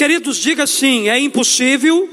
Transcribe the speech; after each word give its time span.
Queridos, 0.00 0.38
diga 0.38 0.62
assim: 0.62 1.10
é 1.10 1.18
impossível, 1.18 2.08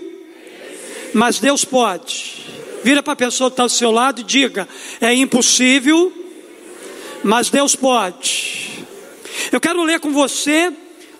mas 1.13 1.39
Deus 1.39 1.63
pode. 1.63 2.44
Vira 2.84 3.02
para 3.02 3.13
a 3.13 3.16
pessoa 3.16 3.50
que 3.50 3.54
está 3.54 3.63
ao 3.63 3.70
seu 3.70 3.91
lado 3.91 4.20
e 4.20 4.25
diga: 4.25 4.68
é 5.00 5.13
impossível, 5.13 6.12
mas 7.23 7.50
Deus 7.50 7.77
pode. 7.77 8.84
Eu 9.54 9.62
quero 9.62 9.81
ler 9.84 10.02
com 10.02 10.12
você 10.12 10.70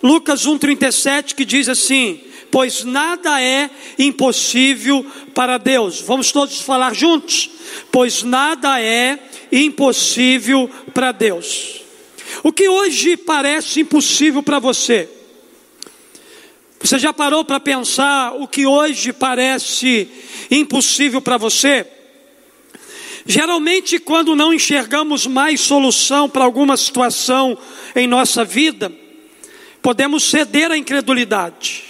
Lucas 0.02 0.46
1,37 0.46 1.34
que 1.34 1.46
diz 1.46 1.70
assim: 1.70 2.20
Pois 2.50 2.84
nada 2.84 3.40
é 3.42 3.70
impossível 3.98 5.06
para 5.34 5.56
Deus. 5.56 6.02
Vamos 6.02 6.30
todos 6.32 6.60
falar 6.60 6.94
juntos? 6.94 7.48
Pois 7.90 8.22
nada 8.22 8.78
é 8.78 9.18
impossível 9.50 10.68
para 10.92 11.12
Deus. 11.12 11.80
O 12.42 12.52
que 12.52 12.68
hoje 12.68 13.16
parece 13.16 13.80
impossível 13.80 14.42
para 14.42 14.58
você? 14.58 15.08
Você 16.80 16.98
já 16.98 17.12
parou 17.12 17.44
para 17.44 17.58
pensar 17.58 18.32
o 18.34 18.46
que 18.46 18.66
hoje 18.66 19.12
parece 19.12 20.08
impossível 20.50 21.20
para 21.20 21.36
você? 21.36 21.86
Geralmente, 23.26 23.98
quando 23.98 24.34
não 24.34 24.54
enxergamos 24.54 25.26
mais 25.26 25.60
solução 25.60 26.30
para 26.30 26.44
alguma 26.44 26.76
situação 26.76 27.58
em 27.94 28.06
nossa 28.06 28.44
vida, 28.44 28.90
podemos 29.82 30.24
ceder 30.24 30.70
à 30.70 30.78
incredulidade. 30.78 31.84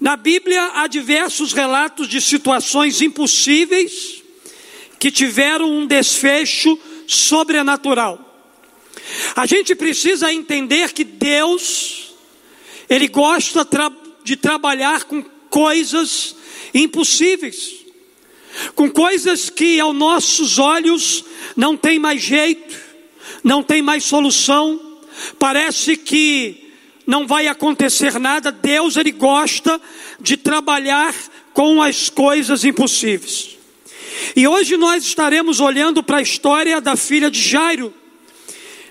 Na 0.00 0.14
Bíblia 0.14 0.72
há 0.74 0.86
diversos 0.86 1.52
relatos 1.52 2.06
de 2.06 2.20
situações 2.20 3.00
impossíveis 3.00 4.22
que 4.98 5.10
tiveram 5.10 5.70
um 5.70 5.86
desfecho 5.86 6.78
sobrenatural. 7.06 8.22
A 9.34 9.46
gente 9.46 9.74
precisa 9.74 10.32
entender 10.32 10.92
que 10.92 11.04
Deus, 11.04 12.05
Ele 12.88 13.08
gosta 13.08 13.66
de 14.24 14.36
trabalhar 14.36 15.04
com 15.04 15.22
coisas 15.50 16.36
impossíveis, 16.74 17.86
com 18.74 18.90
coisas 18.90 19.50
que 19.50 19.78
aos 19.80 19.94
nossos 19.94 20.58
olhos 20.58 21.24
não 21.56 21.76
tem 21.76 21.98
mais 21.98 22.22
jeito, 22.22 22.76
não 23.42 23.62
tem 23.62 23.82
mais 23.82 24.04
solução, 24.04 24.80
parece 25.38 25.96
que 25.96 26.72
não 27.06 27.26
vai 27.26 27.46
acontecer 27.46 28.18
nada. 28.18 28.50
Deus 28.50 28.96
ele 28.96 29.12
gosta 29.12 29.80
de 30.20 30.36
trabalhar 30.36 31.14
com 31.52 31.80
as 31.80 32.10
coisas 32.10 32.64
impossíveis. 32.64 33.56
E 34.34 34.46
hoje 34.46 34.76
nós 34.76 35.04
estaremos 35.04 35.60
olhando 35.60 36.02
para 36.02 36.18
a 36.18 36.22
história 36.22 36.80
da 36.80 36.96
filha 36.96 37.30
de 37.30 37.40
Jairo. 37.40 37.94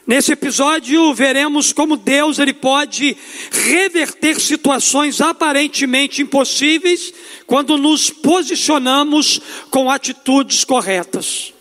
Nesse 0.07 0.33
episódio 0.33 1.15
veremos 1.15 1.73
como 1.73 1.97
Deus 1.97 2.37
ele 2.37 2.53
pode 2.53 3.17
reverter 3.51 4.39
situações 4.39 5.19
aparentemente 5.19 6.21
impossíveis 6.21 7.11
quando 7.47 7.75
nos 7.75 8.11
posicionamos 8.11 9.41
com 9.71 9.89
atitudes 9.89 10.63
corretas. 10.63 11.53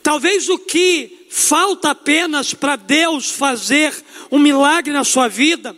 Talvez 0.00 0.48
o 0.48 0.58
que 0.58 1.26
falta 1.28 1.90
apenas 1.90 2.54
para 2.54 2.76
Deus 2.76 3.32
fazer 3.32 3.92
um 4.30 4.38
milagre 4.38 4.92
na 4.92 5.02
sua 5.02 5.26
vida 5.26 5.76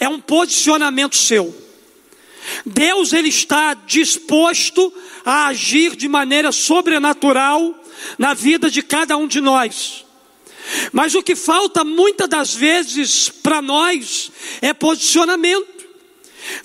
é 0.00 0.08
um 0.08 0.18
posicionamento 0.18 1.14
seu. 1.14 1.54
Deus 2.64 3.12
ele 3.12 3.28
está 3.28 3.74
disposto 3.74 4.90
a 5.26 5.48
agir 5.48 5.94
de 5.94 6.08
maneira 6.08 6.52
sobrenatural 6.52 7.74
na 8.18 8.32
vida 8.32 8.70
de 8.70 8.82
cada 8.82 9.14
um 9.18 9.26
de 9.26 9.42
nós. 9.42 10.06
Mas 10.92 11.14
o 11.14 11.22
que 11.22 11.34
falta 11.34 11.82
muitas 11.84 12.28
das 12.28 12.54
vezes 12.54 13.28
para 13.28 13.62
nós 13.62 14.30
é 14.60 14.74
posicionamento. 14.74 15.66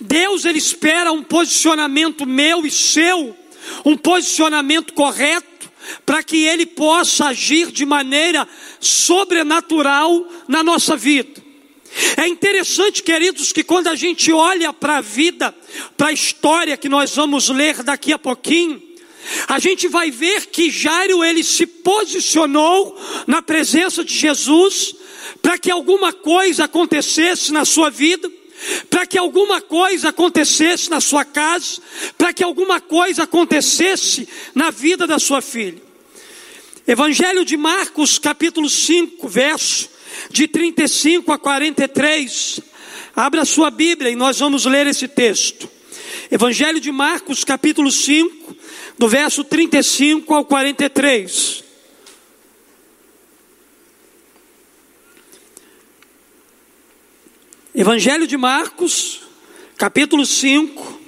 Deus 0.01 0.43
ele 0.43 0.57
espera 0.57 1.11
um 1.11 1.23
posicionamento 1.23 2.25
meu 2.25 2.65
e 2.65 2.71
seu, 2.71 3.35
um 3.85 3.95
posicionamento 3.95 4.93
correto, 4.93 5.71
para 6.05 6.21
que 6.21 6.45
ele 6.45 6.65
possa 6.65 7.27
agir 7.27 7.71
de 7.71 7.85
maneira 7.85 8.47
sobrenatural 8.79 10.27
na 10.47 10.61
nossa 10.61 10.97
vida. 10.97 11.41
É 12.17 12.27
interessante, 12.27 13.01
queridos, 13.01 13.51
que 13.51 13.63
quando 13.63 13.87
a 13.87 13.95
gente 13.95 14.31
olha 14.31 14.73
para 14.73 14.97
a 14.97 15.01
vida, 15.01 15.55
para 15.95 16.07
a 16.07 16.11
história 16.11 16.77
que 16.77 16.89
nós 16.89 17.15
vamos 17.15 17.49
ler 17.49 17.81
daqui 17.81 18.11
a 18.11 18.19
pouquinho, 18.19 18.81
a 19.47 19.59
gente 19.59 19.87
vai 19.87 20.11
ver 20.11 20.47
que 20.47 20.69
Jairo 20.69 21.23
ele 21.23 21.43
se 21.43 21.65
posicionou 21.65 22.97
na 23.25 23.41
presença 23.41 24.03
de 24.03 24.13
Jesus 24.13 24.95
para 25.41 25.57
que 25.57 25.71
alguma 25.71 26.13
coisa 26.13 26.65
acontecesse 26.65 27.51
na 27.51 27.65
sua 27.65 27.89
vida, 27.89 28.31
para 28.89 29.05
que 29.05 29.17
alguma 29.17 29.61
coisa 29.61 30.09
acontecesse 30.09 30.89
na 30.89 30.99
sua 30.99 31.23
casa, 31.23 31.81
para 32.17 32.33
que 32.33 32.43
alguma 32.43 32.79
coisa 32.79 33.23
acontecesse 33.23 34.27
na 34.55 34.71
vida 34.71 35.05
da 35.05 35.19
sua 35.19 35.41
filha. 35.41 35.81
Evangelho 36.87 37.43
de 37.43 37.57
Marcos, 37.57 38.17
capítulo 38.17 38.69
5, 38.69 39.27
verso 39.27 39.89
de 40.31 40.47
35 40.47 41.31
a 41.31 41.37
43. 41.37 42.61
Abra 43.15 43.45
sua 43.45 43.69
Bíblia 43.69 44.09
e 44.09 44.15
nós 44.15 44.39
vamos 44.39 44.65
ler 44.65 44.87
esse 44.87 45.07
texto. 45.07 45.76
Evangelho 46.29 46.81
de 46.81 46.91
Marcos, 46.91 47.45
capítulo 47.45 47.89
5, 47.89 48.55
do 48.97 49.07
verso 49.07 49.45
35 49.45 50.33
ao 50.33 50.43
43. 50.43 51.63
Evangelho 57.73 58.27
de 58.27 58.35
Marcos, 58.35 59.21
capítulo 59.77 60.25
5, 60.25 60.99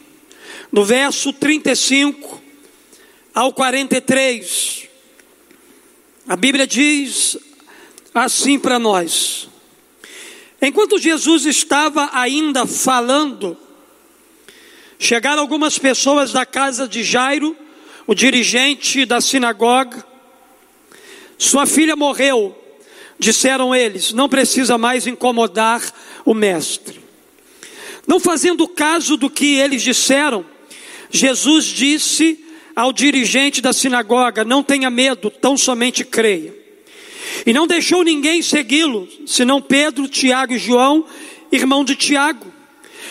do 0.72 0.86
verso 0.86 1.34
35 1.34 2.42
ao 3.34 3.52
43. 3.52 4.88
A 6.30 6.38
Bíblia 6.38 6.66
diz 6.66 7.38
assim 8.14 8.58
para 8.58 8.80
nós. 8.80 9.50
Enquanto 10.62 10.98
Jesus 10.98 11.46
estava 11.46 12.10
ainda 12.14 12.66
falando, 12.66 13.58
chegaram 15.00 15.42
algumas 15.42 15.80
pessoas 15.80 16.34
da 16.34 16.46
casa 16.46 16.86
de 16.86 17.02
Jairo, 17.04 17.56
o 18.06 18.14
dirigente 18.14 19.06
da 19.06 19.22
sinagoga. 19.22 20.06
Sua 21.38 21.66
filha 21.66 21.96
morreu, 21.96 22.56
disseram 23.18 23.74
eles, 23.74 24.12
não 24.12 24.28
precisa 24.28 24.78
mais 24.78 25.08
incomodar 25.08 25.82
o 26.26 26.34
mestre. 26.34 27.00
Não 28.06 28.20
fazendo 28.20 28.68
caso 28.68 29.16
do 29.16 29.30
que 29.30 29.56
eles 29.56 29.82
disseram, 29.82 30.46
Jesus 31.10 31.66
disse 31.66 32.44
ao 32.76 32.92
dirigente 32.92 33.62
da 33.62 33.72
sinagoga: 33.72 34.44
Não 34.44 34.62
tenha 34.62 34.90
medo, 34.90 35.30
tão 35.30 35.58
somente 35.58 36.04
creia. 36.04 36.54
E 37.46 37.54
não 37.54 37.68
deixou 37.68 38.04
ninguém 38.04 38.42
segui-lo, 38.42 39.08
senão 39.26 39.62
Pedro, 39.62 40.08
Tiago 40.08 40.54
e 40.54 40.58
João, 40.58 41.06
irmão 41.52 41.86
de 41.86 41.96
Tiago. 41.96 42.52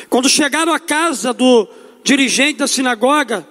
Quando 0.09 0.28
chegaram 0.28 0.72
à 0.72 0.81
casa 0.81 1.32
do 1.32 1.69
dirigente 2.08 2.58
da 2.58 2.66
sinagoga, 2.66 3.46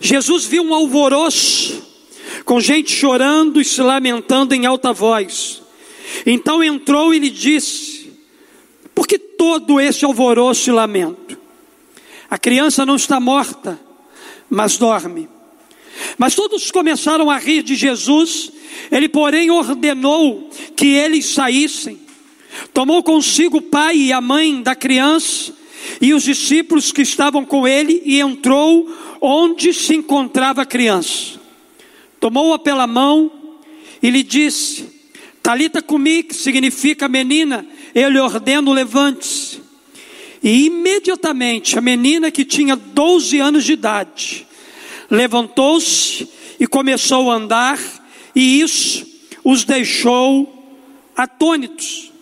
Jesus 0.00 0.44
viu 0.44 0.62
um 0.62 0.72
alvoroço, 0.72 1.82
com 2.44 2.60
gente 2.60 2.92
chorando 2.92 3.60
e 3.60 3.64
se 3.64 3.82
lamentando 3.82 4.54
em 4.54 4.66
alta 4.66 4.92
voz. 4.92 5.60
Então 6.24 6.62
entrou 6.62 7.12
e 7.12 7.18
lhe 7.18 7.28
disse: 7.28 8.12
Por 8.94 9.04
que 9.04 9.18
todo 9.18 9.80
esse 9.80 10.04
alvoroço 10.04 10.70
e 10.70 10.72
lamento? 10.72 11.36
A 12.30 12.38
criança 12.38 12.86
não 12.86 12.94
está 12.94 13.18
morta, 13.18 13.80
mas 14.48 14.76
dorme. 14.76 15.28
Mas 16.16 16.36
todos 16.36 16.70
começaram 16.70 17.28
a 17.28 17.36
rir 17.36 17.64
de 17.64 17.74
Jesus 17.74 18.52
ele, 18.92 19.08
porém, 19.08 19.50
ordenou 19.50 20.48
que 20.76 20.86
eles 20.86 21.26
saíssem. 21.26 21.98
Tomou 22.72 23.02
consigo 23.02 23.58
o 23.58 23.62
pai 23.62 23.96
e 23.96 24.12
a 24.12 24.20
mãe 24.20 24.62
da 24.62 24.76
criança 24.76 25.57
e 26.00 26.14
os 26.14 26.22
discípulos 26.22 26.92
que 26.92 27.02
estavam 27.02 27.44
com 27.44 27.66
ele 27.66 28.02
e 28.04 28.20
entrou 28.20 28.88
onde 29.20 29.72
se 29.72 29.94
encontrava 29.94 30.62
a 30.62 30.66
criança. 30.66 31.38
Tomou-a 32.20 32.58
pela 32.58 32.86
mão 32.86 33.30
e 34.02 34.10
lhe 34.10 34.22
disse: 34.22 34.86
Talita 35.42 35.80
comigo, 35.80 36.28
que 36.28 36.34
significa 36.34 37.08
menina, 37.08 37.66
eu 37.94 38.10
lhe 38.10 38.18
ordeno 38.18 38.72
levante-se. 38.72 39.60
E 40.42 40.66
imediatamente 40.66 41.76
a 41.78 41.80
menina 41.80 42.30
que 42.30 42.44
tinha 42.44 42.76
12 42.76 43.38
anos 43.38 43.64
de 43.64 43.72
idade 43.72 44.46
levantou-se 45.10 46.28
e 46.60 46.66
começou 46.66 47.30
a 47.30 47.34
andar 47.34 47.78
e 48.34 48.60
isso 48.60 49.06
os 49.42 49.64
deixou 49.64 50.54
atônitos. 51.16 52.12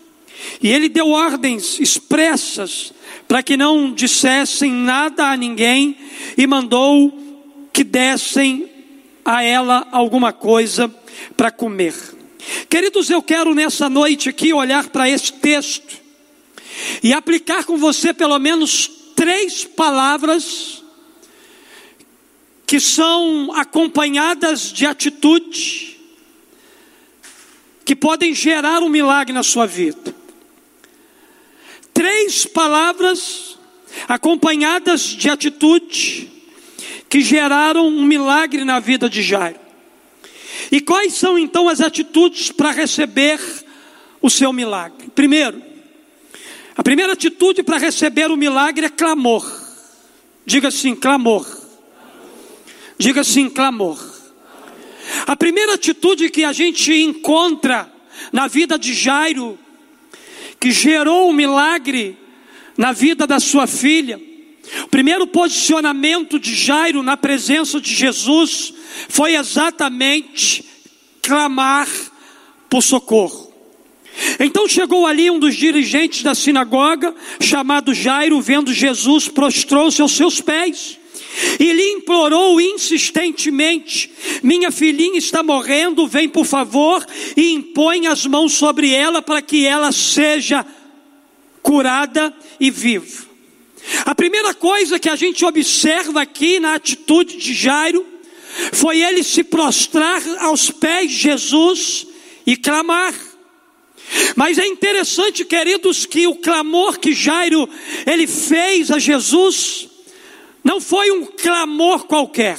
E 0.62 0.68
ele 0.68 0.88
deu 0.88 1.10
ordens 1.10 1.78
expressas 1.80 2.92
para 3.26 3.42
que 3.42 3.56
não 3.56 3.92
dissessem 3.92 4.72
nada 4.72 5.30
a 5.30 5.36
ninguém 5.36 5.96
e 6.36 6.46
mandou 6.46 7.12
que 7.72 7.82
dessem 7.82 8.68
a 9.24 9.42
ela 9.42 9.86
alguma 9.90 10.32
coisa 10.32 10.88
para 11.36 11.50
comer. 11.50 11.94
Queridos, 12.68 13.10
eu 13.10 13.22
quero 13.22 13.54
nessa 13.54 13.88
noite 13.88 14.28
aqui 14.28 14.52
olhar 14.52 14.88
para 14.88 15.08
esse 15.08 15.32
texto 15.32 15.96
e 17.02 17.12
aplicar 17.12 17.64
com 17.64 17.76
você 17.76 18.12
pelo 18.12 18.38
menos 18.38 18.88
três 19.16 19.64
palavras 19.64 20.84
que 22.66 22.78
são 22.80 23.52
acompanhadas 23.54 24.72
de 24.72 24.86
atitude 24.86 25.96
que 27.84 27.94
podem 27.94 28.34
gerar 28.34 28.82
um 28.82 28.88
milagre 28.88 29.32
na 29.32 29.44
sua 29.44 29.66
vida. 29.66 30.14
Três 31.96 32.44
palavras 32.44 33.58
acompanhadas 34.06 35.00
de 35.00 35.30
atitude 35.30 36.30
que 37.08 37.22
geraram 37.22 37.88
um 37.88 38.04
milagre 38.04 38.66
na 38.66 38.78
vida 38.78 39.08
de 39.08 39.22
Jairo. 39.22 39.58
E 40.70 40.78
quais 40.78 41.14
são 41.14 41.38
então 41.38 41.70
as 41.70 41.80
atitudes 41.80 42.52
para 42.52 42.70
receber 42.70 43.40
o 44.20 44.28
seu 44.28 44.52
milagre? 44.52 45.08
Primeiro, 45.14 45.62
a 46.76 46.82
primeira 46.82 47.14
atitude 47.14 47.62
para 47.62 47.78
receber 47.78 48.30
o 48.30 48.36
milagre 48.36 48.84
é 48.84 48.90
clamor. 48.90 49.50
Diga 50.44 50.68
assim, 50.68 50.94
clamor. 50.94 51.46
Diga 52.98 53.22
assim, 53.22 53.48
clamor. 53.48 53.98
A 55.26 55.34
primeira 55.34 55.72
atitude 55.72 56.28
que 56.28 56.44
a 56.44 56.52
gente 56.52 56.92
encontra 56.92 57.90
na 58.30 58.48
vida 58.48 58.78
de 58.78 58.92
Jairo, 58.92 59.58
que 60.60 60.70
gerou 60.70 61.30
um 61.30 61.32
milagre 61.32 62.16
na 62.76 62.92
vida 62.92 63.26
da 63.26 63.40
sua 63.40 63.66
filha, 63.66 64.20
o 64.82 64.88
primeiro 64.88 65.26
posicionamento 65.26 66.38
de 66.38 66.54
Jairo 66.54 67.02
na 67.02 67.16
presença 67.16 67.80
de 67.80 67.94
Jesus 67.94 68.74
foi 69.08 69.34
exatamente 69.36 70.64
clamar 71.22 71.88
por 72.68 72.82
socorro. 72.82 73.52
Então 74.40 74.66
chegou 74.66 75.06
ali 75.06 75.30
um 75.30 75.38
dos 75.38 75.54
dirigentes 75.54 76.22
da 76.22 76.34
sinagoga, 76.34 77.14
chamado 77.40 77.92
Jairo, 77.92 78.40
vendo 78.40 78.72
Jesus, 78.72 79.28
prostrou-se 79.28 80.00
aos 80.00 80.12
seus 80.12 80.40
pés 80.40 80.98
e 81.58 81.72
lhe 81.72 81.92
implorou 81.92 82.60
insistentemente: 82.60 84.10
Minha 84.42 84.70
filhinha 84.70 85.18
está 85.18 85.42
morrendo, 85.42 86.06
vem 86.06 86.28
por 86.28 86.46
favor 86.46 87.04
e 87.36 87.52
impõe 87.52 88.06
as 88.06 88.26
mãos 88.26 88.54
sobre 88.54 88.92
ela 88.92 89.20
para 89.20 89.42
que 89.42 89.66
ela 89.66 89.92
seja 89.92 90.64
curada 91.62 92.34
e 92.58 92.70
viva. 92.70 93.26
A 94.04 94.14
primeira 94.14 94.52
coisa 94.52 94.98
que 94.98 95.08
a 95.08 95.16
gente 95.16 95.44
observa 95.44 96.22
aqui 96.22 96.58
na 96.58 96.74
atitude 96.74 97.36
de 97.36 97.54
Jairo 97.54 98.04
foi 98.72 99.00
ele 99.00 99.22
se 99.22 99.44
prostrar 99.44 100.22
aos 100.40 100.70
pés 100.70 101.10
de 101.10 101.18
Jesus 101.18 102.06
e 102.46 102.56
clamar. 102.56 103.14
Mas 104.34 104.58
é 104.58 104.66
interessante, 104.66 105.44
queridos, 105.44 106.06
que 106.06 106.26
o 106.26 106.36
clamor 106.36 106.98
que 106.98 107.12
Jairo 107.12 107.68
ele 108.06 108.26
fez 108.26 108.90
a 108.90 108.98
Jesus 108.98 109.88
não 110.66 110.80
foi 110.80 111.12
um 111.12 111.24
clamor 111.24 112.06
qualquer. 112.06 112.58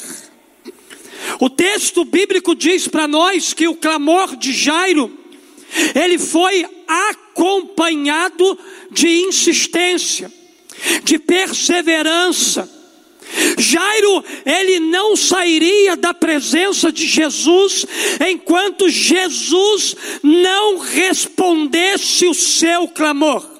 O 1.41 1.49
texto 1.49 2.05
bíblico 2.05 2.55
diz 2.55 2.87
para 2.87 3.05
nós 3.05 3.53
que 3.53 3.67
o 3.67 3.75
clamor 3.75 4.37
de 4.37 4.53
Jairo, 4.53 5.11
ele 5.93 6.17
foi 6.17 6.65
acompanhado 6.87 8.57
de 8.89 9.09
insistência, 9.09 10.31
de 11.03 11.19
perseverança. 11.19 12.71
Jairo, 13.57 14.23
ele 14.45 14.79
não 14.79 15.17
sairia 15.17 15.97
da 15.97 16.13
presença 16.13 16.89
de 16.93 17.05
Jesus 17.05 17.85
enquanto 18.25 18.87
Jesus 18.87 19.97
não 20.23 20.77
respondesse 20.77 22.25
o 22.25 22.33
seu 22.33 22.87
clamor. 22.87 23.56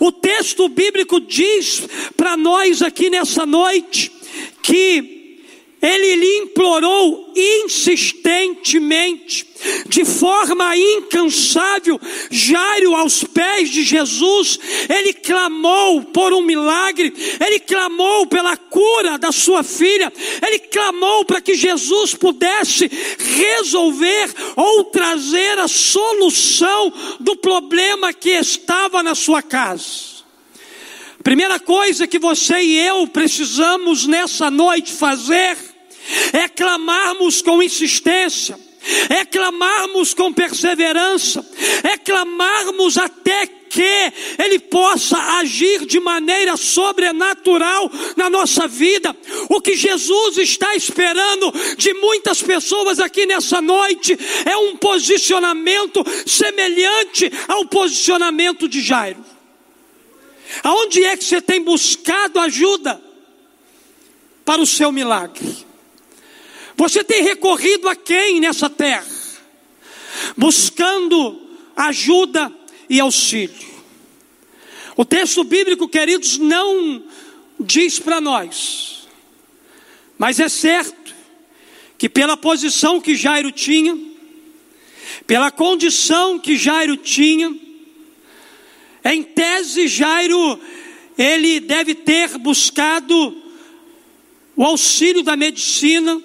O 0.00 0.12
texto 0.12 0.68
bíblico 0.68 1.20
diz 1.20 1.82
para 2.16 2.36
nós 2.36 2.82
aqui 2.82 3.10
nessa 3.10 3.46
noite 3.46 4.12
que 4.62 5.15
ele 5.80 6.16
lhe 6.16 6.38
implorou 6.38 7.32
insistentemente, 7.36 9.46
de 9.86 10.04
forma 10.04 10.76
incansável, 10.76 12.00
Jairo 12.30 12.94
aos 12.94 13.24
pés 13.24 13.70
de 13.70 13.82
Jesus, 13.82 14.58
ele 14.88 15.12
clamou 15.12 16.02
por 16.02 16.32
um 16.32 16.42
milagre, 16.42 17.12
ele 17.44 17.60
clamou 17.60 18.26
pela 18.26 18.56
cura 18.56 19.18
da 19.18 19.32
sua 19.32 19.62
filha, 19.62 20.12
ele 20.46 20.60
clamou 20.60 21.24
para 21.24 21.40
que 21.40 21.54
Jesus 21.54 22.14
pudesse 22.14 22.90
resolver 23.18 24.32
ou 24.56 24.84
trazer 24.84 25.58
a 25.58 25.68
solução 25.68 26.92
do 27.20 27.36
problema 27.36 28.12
que 28.12 28.30
estava 28.30 29.02
na 29.02 29.14
sua 29.14 29.42
casa. 29.42 30.16
Primeira 31.26 31.58
coisa 31.58 32.06
que 32.06 32.20
você 32.20 32.62
e 32.62 32.78
eu 32.78 33.08
precisamos 33.08 34.06
nessa 34.06 34.48
noite 34.48 34.92
fazer 34.92 35.56
é 36.36 36.48
clamarmos 36.48 37.40
com 37.40 37.62
insistência, 37.62 38.58
é 39.08 39.24
clamarmos 39.24 40.12
com 40.12 40.30
perseverança, 40.30 41.44
é 41.82 41.96
clamarmos 41.96 42.98
até 42.98 43.46
que 43.46 44.12
Ele 44.38 44.58
possa 44.58 45.16
agir 45.38 45.86
de 45.86 45.98
maneira 45.98 46.54
sobrenatural 46.58 47.90
na 48.16 48.28
nossa 48.28 48.68
vida. 48.68 49.16
O 49.48 49.62
que 49.62 49.74
Jesus 49.74 50.36
está 50.36 50.76
esperando 50.76 51.52
de 51.78 51.94
muitas 51.94 52.42
pessoas 52.42 53.00
aqui 53.00 53.24
nessa 53.24 53.62
noite 53.62 54.16
é 54.44 54.56
um 54.58 54.76
posicionamento 54.76 56.04
semelhante 56.26 57.32
ao 57.48 57.64
posicionamento 57.64 58.68
de 58.68 58.82
Jairo. 58.82 59.24
Aonde 60.62 61.02
é 61.02 61.16
que 61.16 61.24
você 61.24 61.40
tem 61.40 61.62
buscado 61.62 62.38
ajuda 62.38 63.02
para 64.44 64.60
o 64.60 64.66
seu 64.66 64.92
milagre? 64.92 65.66
Você 66.76 67.02
tem 67.02 67.22
recorrido 67.22 67.88
a 67.88 67.96
quem 67.96 68.38
nessa 68.38 68.68
terra? 68.68 69.06
Buscando 70.36 71.40
ajuda 71.74 72.52
e 72.88 73.00
auxílio. 73.00 73.66
O 74.96 75.04
texto 75.04 75.42
bíblico, 75.44 75.88
queridos, 75.88 76.38
não 76.38 77.02
diz 77.58 77.98
para 77.98 78.20
nós, 78.20 79.06
mas 80.18 80.40
é 80.40 80.48
certo 80.48 81.14
que 81.98 82.08
pela 82.08 82.36
posição 82.36 83.00
que 83.00 83.14
Jairo 83.14 83.50
tinha, 83.50 83.98
pela 85.26 85.50
condição 85.50 86.38
que 86.38 86.56
Jairo 86.56 86.96
tinha, 86.96 87.54
em 89.04 89.22
tese 89.22 89.88
Jairo 89.88 90.60
ele 91.16 91.60
deve 91.60 91.94
ter 91.94 92.36
buscado 92.38 93.42
o 94.54 94.64
auxílio 94.64 95.22
da 95.22 95.36
medicina 95.36 96.20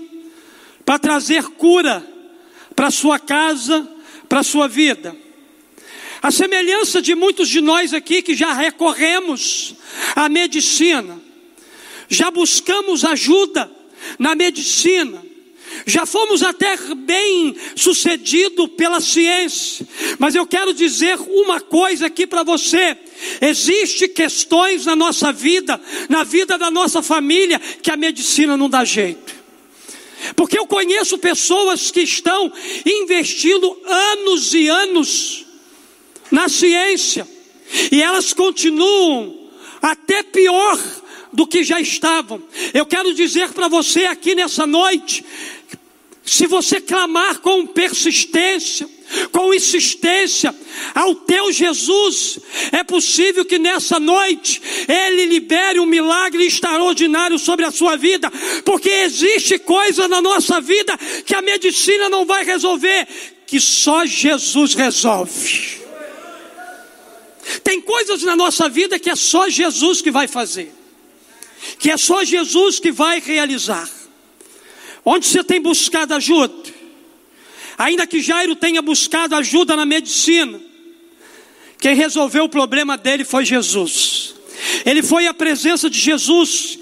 para 0.92 1.00
trazer 1.00 1.46
cura 1.52 2.06
para 2.76 2.92
sua 2.92 3.18
casa, 3.18 3.90
para 4.28 4.44
sua 4.44 4.68
vida. 4.68 5.16
A 6.22 6.30
semelhança 6.30 7.02
de 7.02 7.16
muitos 7.16 7.48
de 7.48 7.62
nós 7.62 7.94
aqui 7.94 8.22
que 8.22 8.36
já 8.36 8.52
recorremos 8.52 9.74
à 10.14 10.28
medicina, 10.28 11.18
já 12.10 12.30
buscamos 12.30 13.06
ajuda 13.06 13.72
na 14.20 14.36
medicina, 14.36 15.24
já 15.86 16.06
fomos 16.06 16.44
até 16.44 16.76
bem 16.94 17.56
sucedido 17.74 18.68
pela 18.68 19.00
ciência, 19.00 19.88
mas 20.20 20.36
eu 20.36 20.46
quero 20.46 20.74
dizer 20.74 21.18
uma 21.22 21.62
coisa 21.62 22.08
aqui 22.08 22.28
para 22.28 22.44
você: 22.44 22.98
existe 23.40 24.10
questões 24.10 24.86
na 24.88 24.96
nossa 24.98 25.32
vida, 25.32 25.80
na 26.10 26.26
vida 26.26 26.58
da 26.58 26.70
nossa 26.70 27.02
família, 27.02 27.60
que 27.82 27.90
a 27.90 27.96
medicina 27.96 28.58
não 28.58 28.70
dá 28.70 28.84
jeito. 28.84 29.41
Porque 30.36 30.58
eu 30.58 30.68
conheço 30.68 31.18
pessoas 31.18 31.92
que 31.92 32.02
estão 32.02 32.52
investindo 32.86 33.78
anos 33.86 34.54
e 34.54 34.68
anos 34.68 35.46
na 36.30 36.48
ciência, 36.48 37.28
e 37.92 38.02
elas 38.02 38.34
continuam 38.34 39.50
até 39.82 40.24
pior 40.24 40.80
do 41.34 41.48
que 41.48 41.64
já 41.64 41.80
estavam. 41.80 42.42
Eu 42.74 42.86
quero 42.86 43.14
dizer 43.14 43.50
para 43.50 43.68
você 43.68 44.06
aqui 44.06 44.36
nessa 44.36 44.66
noite: 44.66 45.26
se 46.24 46.46
você 46.46 46.80
clamar 46.80 47.40
com 47.40 47.66
persistência, 47.66 48.88
com 49.32 49.54
insistência 49.54 50.56
ao 50.94 51.16
teu 51.16 51.52
Jesus, 51.52 52.40
é 52.72 52.84
possível 52.84 53.44
que 53.44 53.58
nessa 53.58 54.00
noite 54.00 54.62
Ele 54.88 55.26
libere 55.26 55.80
um 55.80 55.86
milagre 55.86 56.46
extraordinário 56.46 57.40
sobre 57.40 57.66
a 57.66 57.72
sua 57.72 57.96
vida, 57.96 58.32
porque 58.64 58.90
existe 58.90 59.58
coisa 59.58 60.08
na 60.08 60.22
nossa 60.22 60.62
vida 60.62 60.98
que 61.26 61.34
a 61.34 61.42
medicina 61.42 62.08
não 62.08 62.26
vai 62.26 62.46
resolver, 62.46 63.08
que 63.48 63.60
só 63.60 64.06
Jesus 64.06 64.76
resolve. 64.76 65.82
Tem 67.64 67.82
coisas 67.82 68.22
na 68.22 68.36
nossa 68.36 68.70
vida 68.70 69.00
que 69.00 69.10
é 69.10 69.16
só 69.16 69.50
Jesus 69.50 70.02
que 70.02 70.12
vai 70.12 70.28
fazer, 70.28 70.72
que 71.80 71.90
é 71.90 71.98
só 71.98 72.24
Jesus 72.24 72.80
que 72.80 72.92
vai 72.92 73.20
realizar. 73.20 74.01
Onde 75.04 75.26
você 75.26 75.44
tem 75.44 75.60
buscado 75.60 76.14
ajuda? 76.14 76.72
Ainda 77.78 78.06
que 78.06 78.22
Jairo 78.22 78.56
tenha 78.56 78.82
buscado 78.82 79.36
ajuda 79.36 79.76
na 79.76 79.86
medicina, 79.86 80.60
Quem 81.80 81.96
resolveu 81.96 82.44
o 82.44 82.50
problema 82.50 82.96
dele 82.96 83.26
foi 83.26 83.44
Jesus. 83.44 84.36
Ele 84.86 85.02
foi 85.02 85.26
à 85.26 85.34
presença 85.34 85.90
de 85.90 85.98
Jesus 85.98 86.78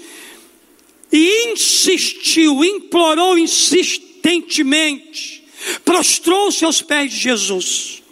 e 1.10 1.52
insistiu, 1.52 2.62
implorou 2.62 3.38
insistentemente, 3.38 5.42
prostrou-se 5.84 6.62
aos 6.66 6.82
pés 6.82 7.10
de 7.10 7.18
Jesus. 7.18 8.02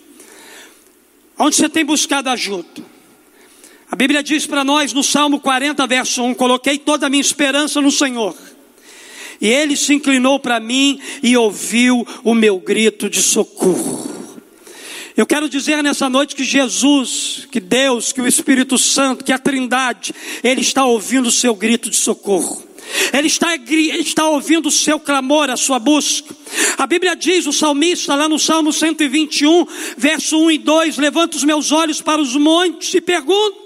Onde 1.38 1.56
você 1.56 1.68
tem 1.68 1.84
buscado 1.84 2.30
ajuda? 2.30 2.82
A 3.90 3.96
Bíblia 3.96 4.22
diz 4.22 4.46
para 4.46 4.64
nós 4.64 4.94
no 4.94 5.04
Salmo 5.04 5.40
40, 5.40 5.86
verso 5.86 6.22
1: 6.22 6.34
Coloquei 6.34 6.78
toda 6.78 7.06
a 7.06 7.10
minha 7.10 7.20
esperança 7.20 7.82
no 7.82 7.90
Senhor. 7.90 8.34
E 9.40 9.48
ele 9.48 9.76
se 9.76 9.94
inclinou 9.94 10.38
para 10.38 10.58
mim 10.58 11.00
e 11.22 11.36
ouviu 11.36 12.06
o 12.24 12.34
meu 12.34 12.58
grito 12.58 13.08
de 13.08 13.22
socorro. 13.22 14.08
Eu 15.16 15.26
quero 15.26 15.48
dizer 15.48 15.82
nessa 15.82 16.08
noite 16.08 16.36
que 16.36 16.44
Jesus, 16.44 17.48
que 17.50 17.58
Deus, 17.58 18.12
que 18.12 18.20
o 18.20 18.26
Espírito 18.26 18.78
Santo, 18.78 19.24
que 19.24 19.32
a 19.32 19.38
Trindade, 19.38 20.14
Ele 20.44 20.60
está 20.60 20.84
ouvindo 20.84 21.26
o 21.26 21.32
seu 21.32 21.56
grito 21.56 21.90
de 21.90 21.96
socorro. 21.96 22.62
Ele 23.12 23.26
está, 23.26 23.54
está 23.56 24.28
ouvindo 24.28 24.66
o 24.66 24.70
seu 24.70 24.98
clamor, 24.98 25.50
a 25.50 25.56
sua 25.56 25.78
busca. 25.78 26.34
A 26.76 26.86
Bíblia 26.86 27.14
diz, 27.14 27.46
o 27.46 27.52
salmista, 27.52 28.14
lá 28.14 28.28
no 28.28 28.38
Salmo 28.38 28.72
121, 28.72 29.66
verso 29.96 30.38
1 30.38 30.50
e 30.52 30.58
2: 30.58 30.98
Levanto 30.98 31.34
os 31.34 31.44
meus 31.44 31.72
olhos 31.72 32.00
para 32.00 32.20
os 32.20 32.34
montes 32.36 32.94
e 32.94 33.00
pergunto: 33.00 33.58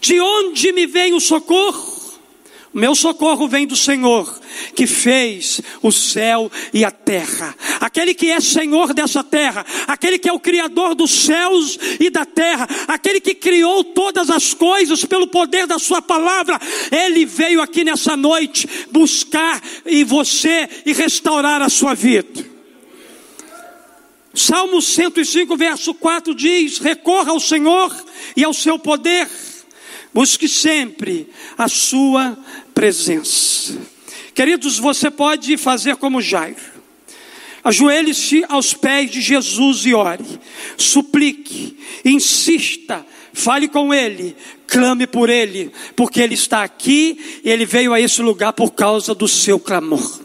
De 0.00 0.20
onde 0.20 0.72
me 0.72 0.86
vem 0.86 1.14
o 1.14 1.20
socorro? 1.20 1.99
Meu 2.72 2.94
socorro 2.94 3.48
vem 3.48 3.66
do 3.66 3.74
Senhor, 3.74 4.32
que 4.76 4.86
fez 4.86 5.60
o 5.82 5.90
céu 5.90 6.50
e 6.72 6.84
a 6.84 6.90
terra. 6.90 7.52
Aquele 7.80 8.14
que 8.14 8.30
é 8.30 8.40
Senhor 8.40 8.94
dessa 8.94 9.24
terra, 9.24 9.66
aquele 9.88 10.18
que 10.18 10.28
é 10.28 10.32
o 10.32 10.38
Criador 10.38 10.94
dos 10.94 11.10
céus 11.10 11.76
e 11.98 12.08
da 12.10 12.24
terra, 12.24 12.68
aquele 12.86 13.20
que 13.20 13.34
criou 13.34 13.82
todas 13.82 14.30
as 14.30 14.54
coisas 14.54 15.04
pelo 15.04 15.26
poder 15.26 15.66
da 15.66 15.80
Sua 15.80 16.00
palavra, 16.00 16.60
Ele 16.92 17.26
veio 17.26 17.60
aqui 17.60 17.82
nessa 17.82 18.16
noite 18.16 18.68
buscar 18.92 19.60
em 19.84 20.04
você 20.04 20.68
e 20.86 20.92
restaurar 20.92 21.60
a 21.62 21.68
sua 21.68 21.94
vida. 21.94 22.48
Salmo 24.32 24.80
105, 24.80 25.56
verso 25.56 25.92
4 25.92 26.32
diz: 26.36 26.78
Recorra 26.78 27.32
ao 27.32 27.40
Senhor 27.40 27.92
e 28.36 28.44
ao 28.44 28.54
seu 28.54 28.78
poder 28.78 29.28
Busque 30.12 30.48
sempre 30.48 31.28
a 31.56 31.68
sua 31.68 32.36
presença. 32.74 33.78
Queridos, 34.34 34.78
você 34.78 35.10
pode 35.10 35.56
fazer 35.56 35.96
como 35.96 36.20
Jairo. 36.20 36.80
Ajoelhe-se 37.62 38.44
aos 38.48 38.72
pés 38.72 39.10
de 39.10 39.20
Jesus 39.20 39.84
e 39.84 39.94
ore. 39.94 40.24
Suplique, 40.76 41.76
insista, 42.04 43.04
fale 43.32 43.68
com 43.68 43.92
Ele, 43.92 44.34
clame 44.66 45.06
por 45.06 45.28
Ele, 45.28 45.70
porque 45.94 46.20
Ele 46.20 46.34
está 46.34 46.62
aqui 46.62 47.40
e 47.44 47.50
Ele 47.50 47.66
veio 47.66 47.92
a 47.92 48.00
esse 48.00 48.22
lugar 48.22 48.52
por 48.54 48.70
causa 48.70 49.14
do 49.14 49.28
seu 49.28 49.60
clamor. 49.60 50.20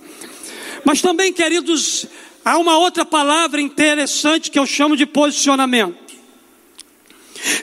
Mas 0.86 1.02
também, 1.02 1.34
queridos, 1.34 2.06
há 2.44 2.58
uma 2.58 2.78
outra 2.78 3.04
palavra 3.04 3.60
interessante 3.60 4.50
que 4.50 4.58
eu 4.58 4.66
chamo 4.66 4.96
de 4.96 5.06
posicionamento. 5.06 6.05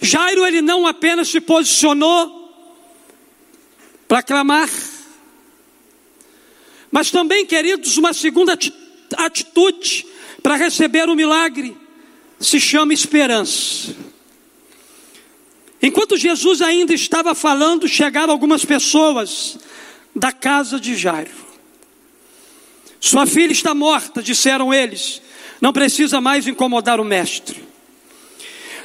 Jairo 0.00 0.46
ele 0.46 0.62
não 0.62 0.86
apenas 0.86 1.28
se 1.28 1.40
posicionou 1.40 2.40
para 4.06 4.22
clamar, 4.22 4.68
mas 6.90 7.10
também, 7.10 7.46
queridos, 7.46 7.96
uma 7.96 8.12
segunda 8.12 8.56
atitude 9.16 10.06
para 10.42 10.56
receber 10.56 11.08
o 11.08 11.16
milagre 11.16 11.76
se 12.38 12.60
chama 12.60 12.92
esperança. 12.92 13.94
Enquanto 15.80 16.16
Jesus 16.16 16.60
ainda 16.60 16.92
estava 16.92 17.34
falando, 17.34 17.88
chegaram 17.88 18.32
algumas 18.32 18.64
pessoas 18.64 19.58
da 20.14 20.30
casa 20.30 20.78
de 20.78 20.94
Jairo. 20.94 21.30
Sua 23.00 23.26
filha 23.26 23.52
está 23.52 23.74
morta, 23.74 24.22
disseram 24.22 24.72
eles. 24.72 25.20
Não 25.60 25.72
precisa 25.72 26.20
mais 26.20 26.46
incomodar 26.46 27.00
o 27.00 27.04
mestre. 27.04 27.71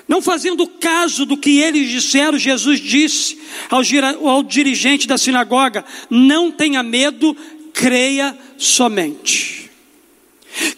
Não 0.08 0.22
fazendo 0.22 0.66
caso 0.68 1.26
do 1.26 1.36
que 1.36 1.60
eles 1.60 1.90
disseram, 1.90 2.40
Jesus 2.40 2.80
disse 2.80 3.38
ao, 3.70 3.82
ao 4.28 4.44
dirigente 4.44 5.08
da 5.08 5.18
sinagoga: 5.18 5.84
Não 6.10 6.50
tenha 6.50 6.82
medo, 6.82 7.36
creia 7.74 8.38
somente. 8.58 9.70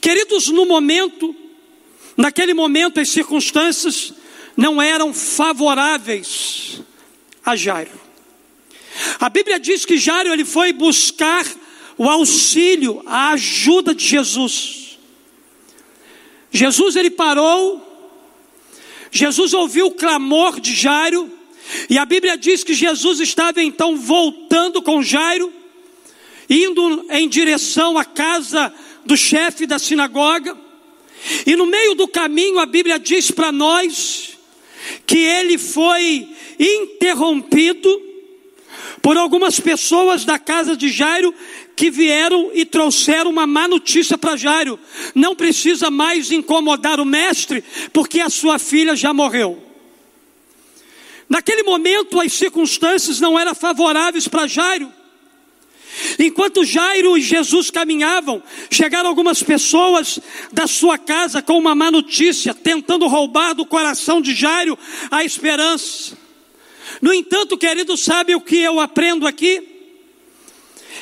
Queridos, 0.01 0.47
no 0.47 0.65
momento, 0.65 1.35
naquele 2.17 2.53
momento, 2.53 2.99
as 2.99 3.09
circunstâncias 3.09 4.13
não 4.57 4.81
eram 4.81 5.13
favoráveis 5.13 6.81
a 7.45 7.55
Jairo. 7.55 7.99
A 9.19 9.29
Bíblia 9.29 9.59
diz 9.59 9.85
que 9.85 9.97
Jairo 9.97 10.33
ele 10.33 10.43
foi 10.43 10.73
buscar 10.73 11.45
o 11.97 12.09
auxílio, 12.09 13.01
a 13.05 13.29
ajuda 13.31 13.93
de 13.93 14.05
Jesus. 14.05 14.97
Jesus 16.51 16.95
ele 16.95 17.11
parou 17.11 17.88
Jesus 19.11 19.53
ouviu 19.53 19.87
o 19.87 19.91
clamor 19.91 20.59
de 20.59 20.73
Jairo, 20.75 21.31
e 21.89 21.97
a 21.97 22.05
Bíblia 22.05 22.37
diz 22.37 22.63
que 22.63 22.73
Jesus 22.73 23.19
estava 23.19 23.61
então 23.61 23.95
voltando 23.95 24.81
com 24.81 25.01
Jairo, 25.01 25.51
indo 26.49 27.05
em 27.09 27.27
direção 27.27 27.97
à 27.97 28.05
casa 28.05 28.73
do 29.05 29.15
chefe 29.15 29.65
da 29.65 29.79
sinagoga, 29.79 30.57
e 31.45 31.55
no 31.55 31.65
meio 31.65 31.95
do 31.95 32.07
caminho 32.07 32.59
a 32.59 32.65
Bíblia 32.65 32.97
diz 32.97 33.29
para 33.29 33.51
nós 33.51 34.37
que 35.05 35.17
ele 35.17 35.57
foi 35.57 36.27
interrompido 36.59 38.09
por 39.01 39.17
algumas 39.17 39.59
pessoas 39.59 40.25
da 40.25 40.37
casa 40.37 40.75
de 40.75 40.89
Jairo 40.89 41.33
que 41.79 41.89
vieram 41.89 42.51
e 42.53 42.65
trouxeram 42.65 43.31
uma 43.31 43.47
má 43.47 43.65
notícia 43.65 44.17
para 44.17 44.35
Jairo. 44.35 44.77
Não 45.15 45.33
precisa 45.33 45.89
mais 45.89 46.29
incomodar 46.29 46.99
o 46.99 47.05
mestre, 47.05 47.63
porque 47.93 48.19
a 48.19 48.29
sua 48.29 48.59
filha 48.59 48.97
já 48.97 49.13
morreu. 49.13 49.63
Naquele 51.29 51.63
momento, 51.63 52.19
as 52.19 52.33
circunstâncias 52.33 53.21
não 53.21 53.39
eram 53.39 53.55
favoráveis 53.55 54.27
para 54.27 54.45
Jairo. 54.45 54.91
Enquanto 56.19 56.65
Jairo 56.65 57.17
e 57.17 57.21
Jesus 57.21 57.71
caminhavam, 57.71 58.43
chegaram 58.69 59.07
algumas 59.07 59.41
pessoas 59.41 60.19
da 60.51 60.67
sua 60.67 60.97
casa 60.97 61.41
com 61.41 61.57
uma 61.57 61.73
má 61.73 61.89
notícia, 61.89 62.53
tentando 62.53 63.07
roubar 63.07 63.53
do 63.53 63.65
coração 63.65 64.19
de 64.19 64.35
Jairo 64.35 64.77
a 65.09 65.23
esperança. 65.23 66.17
No 67.01 67.13
entanto, 67.13 67.57
querido, 67.57 67.95
sabe 67.95 68.35
o 68.35 68.41
que 68.41 68.57
eu 68.57 68.81
aprendo 68.81 69.25
aqui? 69.25 69.68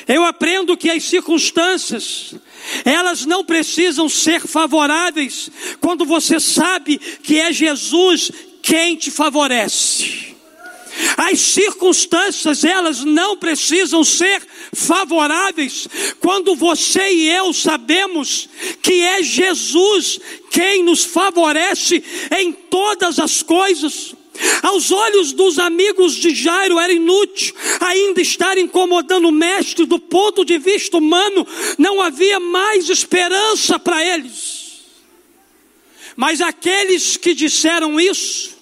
Eu 0.08 0.24
aprendo 0.24 0.76
que 0.76 0.88
as 0.88 1.04
circunstâncias, 1.04 2.34
elas 2.82 3.26
não 3.26 3.44
precisam 3.44 4.08
ser 4.08 4.40
favoráveis 4.40 5.50
quando 5.80 6.06
você 6.06 6.40
sabe 6.40 6.98
que 6.98 7.38
é 7.38 7.52
Jesus 7.52 8.30
quem 8.62 8.96
te 8.96 9.10
favorece. 9.10 10.28
As 11.16 11.38
circunstâncias, 11.38 12.64
elas 12.64 13.04
não 13.04 13.36
precisam 13.36 14.02
ser 14.02 14.42
favoráveis 14.74 15.86
quando 16.20 16.56
você 16.56 17.12
e 17.12 17.28
eu 17.28 17.52
sabemos 17.52 18.48
que 18.82 19.02
é 19.02 19.22
Jesus 19.22 20.18
quem 20.50 20.82
nos 20.82 21.04
favorece 21.04 22.02
em 22.36 22.52
todas 22.52 23.18
as 23.18 23.42
coisas. 23.42 24.14
Aos 24.62 24.90
olhos 24.90 25.32
dos 25.32 25.58
amigos 25.58 26.14
de 26.14 26.34
Jairo 26.34 26.78
era 26.78 26.92
inútil 26.92 27.54
ainda 27.80 28.20
estar 28.20 28.58
incomodando 28.58 29.28
o 29.28 29.32
mestre 29.32 29.86
do 29.86 29.98
ponto 29.98 30.44
de 30.44 30.58
vista 30.58 30.96
humano, 30.96 31.46
não 31.76 32.00
havia 32.00 32.38
mais 32.38 32.88
esperança 32.88 33.78
para 33.78 34.04
eles. 34.04 34.58
Mas 36.16 36.40
aqueles 36.40 37.16
que 37.16 37.34
disseram 37.34 38.00
isso, 38.00 38.56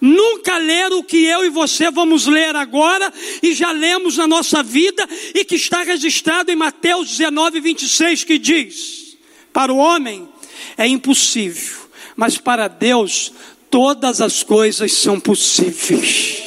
nunca 0.00 0.58
leram 0.58 0.98
o 0.98 1.04
que 1.04 1.24
eu 1.24 1.44
e 1.44 1.48
você 1.48 1.90
vamos 1.90 2.26
ler 2.26 2.54
agora 2.54 3.12
e 3.42 3.54
já 3.54 3.72
lemos 3.72 4.16
na 4.16 4.26
nossa 4.26 4.62
vida 4.62 5.08
e 5.34 5.44
que 5.44 5.54
está 5.54 5.82
registrado 5.82 6.50
em 6.50 6.56
Mateus 6.56 7.08
19, 7.08 7.60
26, 7.60 8.24
que 8.24 8.38
diz: 8.38 9.16
Para 9.52 9.72
o 9.72 9.78
homem 9.78 10.28
é 10.76 10.86
impossível, 10.86 11.76
mas 12.14 12.36
para 12.36 12.68
Deus 12.68 13.32
todas 13.70 14.20
as 14.20 14.42
coisas 14.42 14.92
são 14.92 15.18
possíveis. 15.20 16.42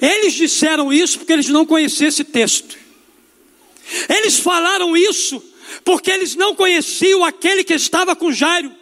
Eles 0.00 0.34
disseram 0.34 0.92
isso 0.92 1.18
porque 1.18 1.32
eles 1.32 1.48
não 1.48 1.64
conheciam 1.64 2.08
esse 2.08 2.24
texto. 2.24 2.76
Eles 4.08 4.38
falaram 4.38 4.96
isso 4.96 5.42
porque 5.84 6.10
eles 6.10 6.34
não 6.34 6.54
conheciam 6.54 7.24
aquele 7.24 7.64
que 7.64 7.74
estava 7.74 8.14
com 8.14 8.32
Jairo. 8.32 8.72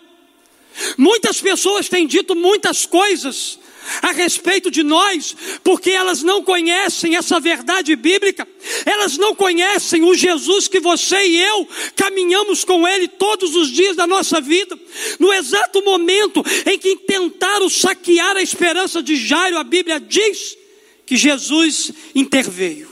Muitas 0.97 1.41
pessoas 1.41 1.89
têm 1.89 2.07
dito 2.07 2.35
muitas 2.35 2.85
coisas 2.85 3.59
a 4.03 4.13
respeito 4.13 4.71
de 4.71 4.83
nós, 4.83 5.37
porque 5.63 5.91
elas 5.91 6.23
não 6.23 6.43
conhecem 6.43 7.17
essa 7.17 7.39
verdade 7.41 7.95
bíblica, 7.97 8.47
elas 8.85 9.17
não 9.17 9.35
conhecem 9.35 10.03
o 10.03 10.15
Jesus 10.15 10.69
que 10.69 10.81
você 10.81 11.27
e 11.27 11.43
eu 11.43 11.69
caminhamos 11.95 12.65
com 12.65 12.87
Ele 12.87 13.09
todos 13.09 13.55
os 13.55 13.71
dias 13.71 13.97
da 13.97 14.07
nossa 14.07 14.41
vida. 14.41 14.79
No 15.19 15.33
exato 15.33 15.83
momento 15.83 16.45
em 16.67 16.79
que 16.79 16.97
tentaram 16.97 17.69
saquear 17.69 18.37
a 18.37 18.43
esperança 18.43 19.03
de 19.03 19.17
Jairo, 19.17 19.59
a 19.59 19.65
Bíblia 19.65 20.01
diz 20.01 20.57
que 21.05 21.17
Jesus 21.17 21.93
interveio. 22.15 22.91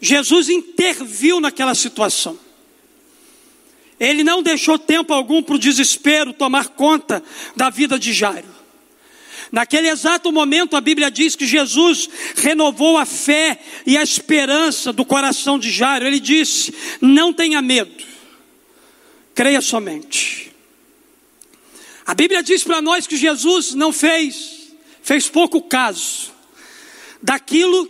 Jesus 0.00 0.48
interviu 0.48 1.40
naquela 1.40 1.74
situação. 1.74 2.38
Ele 4.00 4.24
não 4.24 4.42
deixou 4.42 4.76
tempo 4.76 5.14
algum 5.14 5.40
para 5.40 5.54
o 5.54 5.58
desespero 5.58 6.32
tomar 6.32 6.70
conta 6.70 7.22
da 7.54 7.70
vida 7.70 7.96
de 7.96 8.12
Jairo. 8.12 8.61
Naquele 9.52 9.88
exato 9.88 10.32
momento, 10.32 10.74
a 10.74 10.80
Bíblia 10.80 11.10
diz 11.10 11.36
que 11.36 11.44
Jesus 11.44 12.08
renovou 12.36 12.96
a 12.96 13.04
fé 13.04 13.60
e 13.84 13.98
a 13.98 14.02
esperança 14.02 14.94
do 14.94 15.04
coração 15.04 15.58
de 15.58 15.70
Jairo. 15.70 16.06
Ele 16.06 16.18
disse: 16.18 16.74
Não 17.02 17.34
tenha 17.34 17.60
medo, 17.60 18.02
creia 19.34 19.60
somente. 19.60 20.50
A 22.06 22.14
Bíblia 22.14 22.42
diz 22.42 22.64
para 22.64 22.80
nós 22.80 23.06
que 23.06 23.14
Jesus 23.14 23.74
não 23.74 23.92
fez, 23.92 24.72
fez 25.02 25.28
pouco 25.28 25.60
caso 25.60 26.32
daquilo 27.22 27.86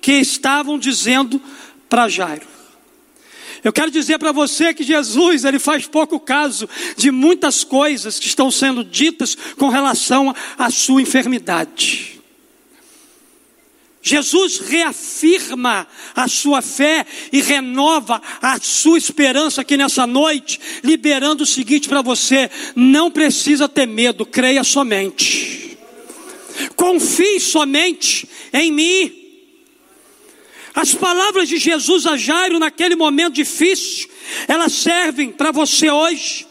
que 0.00 0.12
estavam 0.12 0.78
dizendo 0.78 1.42
para 1.88 2.08
Jairo. 2.08 2.46
Eu 3.62 3.72
quero 3.72 3.90
dizer 3.90 4.18
para 4.18 4.32
você 4.32 4.72
que 4.72 4.82
Jesus, 4.82 5.44
ele 5.44 5.58
faz 5.58 5.86
pouco 5.86 6.18
caso 6.18 6.68
de 6.96 7.10
muitas 7.10 7.62
coisas 7.62 8.18
que 8.18 8.26
estão 8.26 8.50
sendo 8.50 8.82
ditas 8.82 9.36
com 9.58 9.68
relação 9.68 10.34
à 10.58 10.70
sua 10.70 11.02
enfermidade. 11.02 12.20
Jesus 14.02 14.60
reafirma 14.60 15.86
a 16.14 16.26
sua 16.26 16.62
fé 16.62 17.04
e 17.30 17.42
renova 17.42 18.20
a 18.40 18.58
sua 18.58 18.96
esperança 18.96 19.60
aqui 19.60 19.76
nessa 19.76 20.06
noite, 20.06 20.58
liberando 20.82 21.42
o 21.42 21.46
seguinte 21.46 21.86
para 21.86 22.00
você: 22.00 22.50
não 22.74 23.10
precisa 23.10 23.68
ter 23.68 23.86
medo, 23.86 24.24
creia 24.24 24.64
somente. 24.64 25.78
Confie 26.76 27.38
somente 27.38 28.26
em 28.52 28.72
mim. 28.72 29.19
As 30.74 30.94
palavras 30.94 31.48
de 31.48 31.58
Jesus 31.58 32.06
a 32.06 32.16
Jairo 32.16 32.58
naquele 32.58 32.94
momento 32.94 33.34
difícil, 33.34 34.08
elas 34.46 34.72
servem 34.72 35.30
para 35.30 35.50
você 35.50 35.90
hoje. 35.90 36.46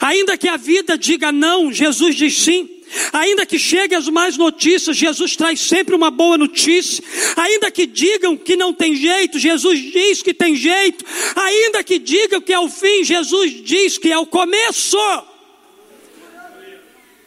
Ainda 0.00 0.36
que 0.38 0.48
a 0.48 0.56
vida 0.56 0.96
diga 0.96 1.32
não, 1.32 1.72
Jesus 1.72 2.14
diz 2.14 2.38
sim. 2.38 2.70
Ainda 3.12 3.44
que 3.44 3.58
cheguem 3.58 3.98
as 3.98 4.08
más 4.08 4.36
notícias, 4.36 4.96
Jesus 4.96 5.34
traz 5.36 5.60
sempre 5.60 5.94
uma 5.94 6.10
boa 6.10 6.38
notícia. 6.38 7.02
Ainda 7.36 7.70
que 7.70 7.84
digam 7.84 8.36
que 8.36 8.54
não 8.56 8.72
tem 8.72 8.94
jeito, 8.94 9.38
Jesus 9.38 9.80
diz 9.92 10.22
que 10.22 10.32
tem 10.32 10.54
jeito. 10.54 11.04
Ainda 11.34 11.82
que 11.82 11.98
digam 11.98 12.40
que 12.40 12.52
é 12.52 12.58
o 12.58 12.68
fim, 12.68 13.02
Jesus 13.02 13.64
diz 13.64 13.98
que 13.98 14.12
é 14.12 14.18
o 14.18 14.26
começo. 14.26 14.96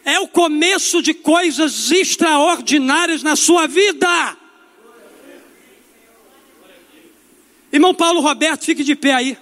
É 0.06 0.18
o 0.20 0.28
começo 0.28 1.02
de 1.02 1.14
coisas 1.14 1.92
extraordinárias 1.92 3.22
na 3.22 3.36
sua 3.36 3.68
vida. 3.68 4.39
Irmão 7.72 7.94
Paulo 7.94 8.20
Roberto, 8.22 8.66
fique 8.66 8.84
de 8.84 8.96
pé 8.96 9.14
aí. 9.14 9.38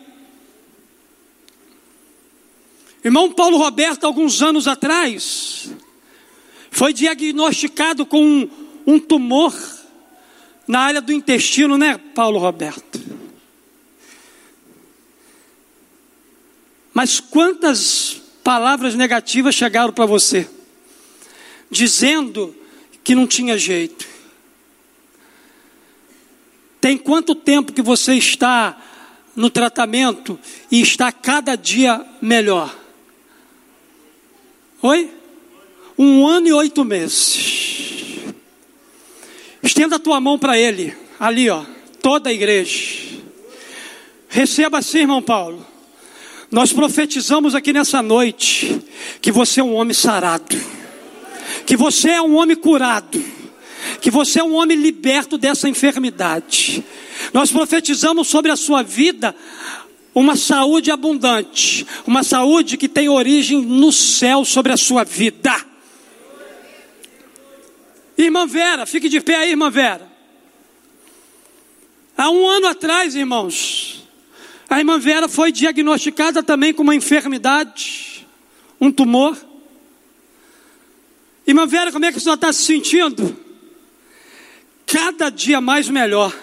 Irmão 3.04 3.32
Paulo 3.32 3.58
Roberto, 3.58 4.06
alguns 4.06 4.42
anos 4.42 4.68
atrás, 4.68 5.72
foi 6.70 6.92
diagnosticado 6.92 8.06
com 8.06 8.22
um, 8.22 8.50
um 8.86 9.00
tumor 9.00 9.54
na 10.68 10.82
área 10.82 11.02
do 11.02 11.14
intestino, 11.14 11.78
né, 11.78 11.98
Paulo 11.98 12.38
Roberto? 12.38 13.00
Mas 16.94 17.20
quantas 17.20 18.22
palavras 18.44 18.96
negativas 18.96 19.56
chegaram 19.56 19.94
para 19.94 20.06
você, 20.06 20.50
dizendo 21.70 22.56
que 23.04 23.16
não 23.16 23.26
tinha 23.28 23.58
jeito? 23.58 24.17
Tem 26.88 26.98
quanto 26.98 27.36
tempo 27.36 27.74
que 27.74 27.82
você 27.82 28.14
está 28.14 28.78
no 29.36 29.50
tratamento 29.50 30.40
e 30.72 30.82
está 30.82 31.12
cada 31.12 31.58
dia 31.58 32.02
melhor? 32.22 32.74
Oi? 34.82 35.12
Um 36.00 36.26
ano 36.26 36.48
e 36.48 36.54
oito 36.54 36.86
meses. 36.86 38.24
Estenda 39.62 39.98
a 39.98 40.00
tua 40.00 40.22
mão 40.22 40.40
para 40.40 40.58
ele, 40.58 40.96
ali, 41.20 41.50
ó, 41.50 41.66
toda 42.02 42.30
a 42.30 42.34
igreja. 42.34 43.20
Receba 44.30 44.78
assim, 44.78 45.00
irmão 45.00 45.22
Paulo. 45.22 45.68
Nós 46.50 46.72
profetizamos 46.72 47.54
aqui 47.54 47.74
nessa 47.74 48.02
noite 48.02 48.82
que 49.22 49.30
você 49.30 49.60
é 49.60 49.64
um 49.66 49.74
homem 49.74 49.94
sarado, 49.94 50.56
que 51.66 51.76
você 51.76 52.12
é 52.12 52.22
um 52.22 52.38
homem 52.38 52.56
curado 52.56 53.37
que 54.02 54.12
você 54.12 54.40
é 54.40 54.44
um 54.44 54.56
homem 54.56 54.78
liberto 54.78 55.38
dessa 55.38 55.68
enfermidade. 55.68 56.84
Nós 57.34 57.52
profetizamos 57.52 58.28
sobre 58.28 58.52
a 58.52 58.56
sua 58.56 58.84
vida 58.84 59.36
uma 60.14 60.36
saúde 60.36 60.90
abundante, 60.90 61.86
uma 62.06 62.24
saúde 62.24 62.76
que 62.76 62.90
tem 62.90 63.08
origem 63.08 63.62
no 63.62 63.92
céu 63.92 64.44
sobre 64.44 64.72
a 64.72 64.78
sua 64.78 65.04
vida. 65.04 65.56
Irmã 68.18 68.48
Vera, 68.48 68.88
fique 68.88 69.10
de 69.10 69.22
pé 69.22 69.36
aí, 69.36 69.52
irmã 69.52 69.70
Vera. 69.70 70.12
Há 72.18 72.32
um 72.32 72.48
ano 72.48 72.66
atrás, 72.66 73.14
irmãos, 73.14 74.08
a 74.68 74.80
irmã 74.80 74.98
Vera 74.98 75.30
foi 75.30 75.52
diagnosticada 75.52 76.42
também 76.42 76.74
com 76.74 76.82
uma 76.82 76.96
enfermidade, 76.96 78.28
um 78.82 78.92
tumor. 78.92 79.38
Irmã 81.46 81.68
Vera, 81.68 81.92
como 81.92 82.06
é 82.06 82.12
que 82.12 82.18
a 82.18 82.22
senhora 82.22 82.38
está 82.38 82.52
se 82.52 82.64
sentindo? 82.64 83.38
Cada 84.88 85.30
dia 85.30 85.60
mais 85.60 85.90
melhor. 85.90 86.34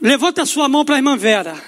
Levanta 0.00 0.42
a 0.42 0.46
sua 0.46 0.68
mão 0.68 0.84
para 0.84 0.96
a 0.96 0.98
irmã 0.98 1.16
Vera 1.16 1.62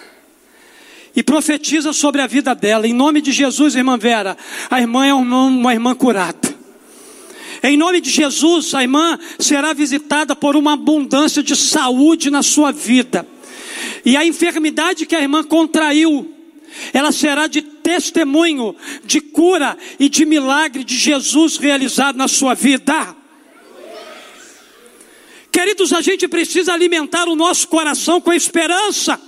e 1.15 1.23
profetiza 1.23 1.93
sobre 1.93 2.21
a 2.21 2.27
vida 2.27 2.55
dela. 2.55 2.87
Em 2.87 2.93
nome 2.93 3.21
de 3.21 3.31
Jesus, 3.31 3.75
irmã 3.75 3.97
Vera, 3.97 4.37
a 4.71 4.81
irmã 4.81 5.07
é 5.07 5.15
uma 5.15 5.73
irmã 5.73 5.95
curada. 5.95 6.57
Em 7.63 7.77
nome 7.77 8.01
de 8.01 8.11
Jesus, 8.11 8.75
a 8.75 8.83
irmã 8.83 9.19
será 9.39 9.73
visitada 9.73 10.35
por 10.35 10.57
uma 10.57 10.75
abundância 10.75 11.43
de 11.43 11.57
saúde 11.57 12.31
na 12.31 12.43
sua 12.43 12.71
vida. 12.73 13.27
E 14.05 14.17
a 14.17 14.25
enfermidade 14.25 15.07
que 15.07 15.17
a 15.17 15.21
irmã 15.21 15.43
contraiu, 15.43 16.33
ela 16.93 17.13
será 17.13 17.47
de 17.47 17.63
testemunho 17.63 18.77
de 19.05 19.21
cura 19.21 19.77
e 19.99 20.09
de 20.09 20.25
milagre 20.25 20.85
de 20.85 20.97
Jesus 20.97 21.57
realizado 21.57 22.17
na 22.17 22.29
sua 22.29 22.55
vida. 22.55 23.17
Queridos, 25.57 25.91
a 25.95 26.03
gente 26.03 26.29
precisa 26.29 26.75
alimentar 26.75 27.31
o 27.31 27.35
nosso 27.35 27.67
coração 27.69 28.21
com 28.21 28.31
esperança. 28.31 29.19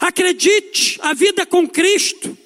Acredite, 0.00 0.98
a 1.00 1.14
vida 1.14 1.46
com 1.46 1.68
Cristo 1.68 2.36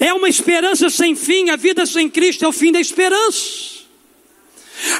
é 0.00 0.12
uma 0.12 0.28
esperança 0.28 0.90
sem 0.90 1.14
fim, 1.14 1.50
a 1.50 1.56
vida 1.56 1.86
sem 1.86 2.10
Cristo 2.10 2.44
é 2.44 2.48
o 2.48 2.52
fim 2.52 2.72
da 2.72 2.80
esperança. 2.80 3.84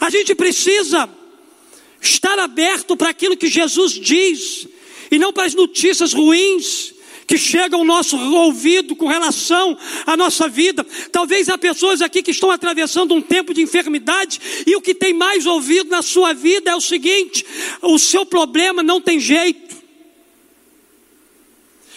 A 0.00 0.08
gente 0.08 0.36
precisa 0.36 1.10
estar 2.00 2.38
aberto 2.38 2.96
para 2.96 3.08
aquilo 3.08 3.36
que 3.36 3.48
Jesus 3.48 3.94
diz 3.94 4.68
e 5.10 5.18
não 5.18 5.32
para 5.32 5.46
as 5.46 5.54
notícias 5.54 6.12
ruins 6.12 6.93
que 7.26 7.38
chega 7.38 7.76
ao 7.76 7.84
nosso 7.84 8.16
ouvido 8.16 8.94
com 8.94 9.06
relação 9.06 9.76
à 10.06 10.16
nossa 10.16 10.48
vida. 10.48 10.84
Talvez 11.10 11.48
há 11.48 11.56
pessoas 11.56 12.02
aqui 12.02 12.22
que 12.22 12.30
estão 12.30 12.50
atravessando 12.50 13.14
um 13.14 13.20
tempo 13.20 13.54
de 13.54 13.62
enfermidade 13.62 14.40
e 14.66 14.76
o 14.76 14.80
que 14.80 14.94
tem 14.94 15.12
mais 15.12 15.46
ouvido 15.46 15.90
na 15.90 16.02
sua 16.02 16.32
vida 16.32 16.70
é 16.70 16.74
o 16.74 16.80
seguinte: 16.80 17.44
o 17.82 17.98
seu 17.98 18.24
problema 18.26 18.82
não 18.82 19.00
tem 19.00 19.18
jeito. 19.18 19.74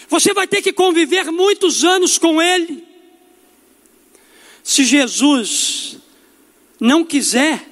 Você 0.08 0.32
vai 0.32 0.46
ter 0.46 0.62
que 0.62 0.72
conviver 0.72 1.30
muitos 1.30 1.84
anos 1.84 2.16
com 2.16 2.40
ele. 2.40 2.82
Se 4.62 4.84
Jesus 4.84 5.98
não 6.80 7.04
quiser 7.04 7.66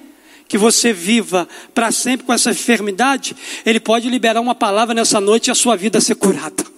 que 0.47 0.57
você 0.57 0.93
viva 0.93 1.47
para 1.73 1.91
sempre 1.91 2.25
com 2.25 2.33
essa 2.33 2.51
enfermidade, 2.51 3.35
ele 3.65 3.79
pode 3.79 4.09
liberar 4.09 4.39
uma 4.39 4.55
palavra 4.55 4.93
nessa 4.93 5.19
noite 5.19 5.47
e 5.47 5.51
a 5.51 5.55
sua 5.55 5.75
vida 5.75 5.99
ser 5.99 6.15
curada. 6.15 6.76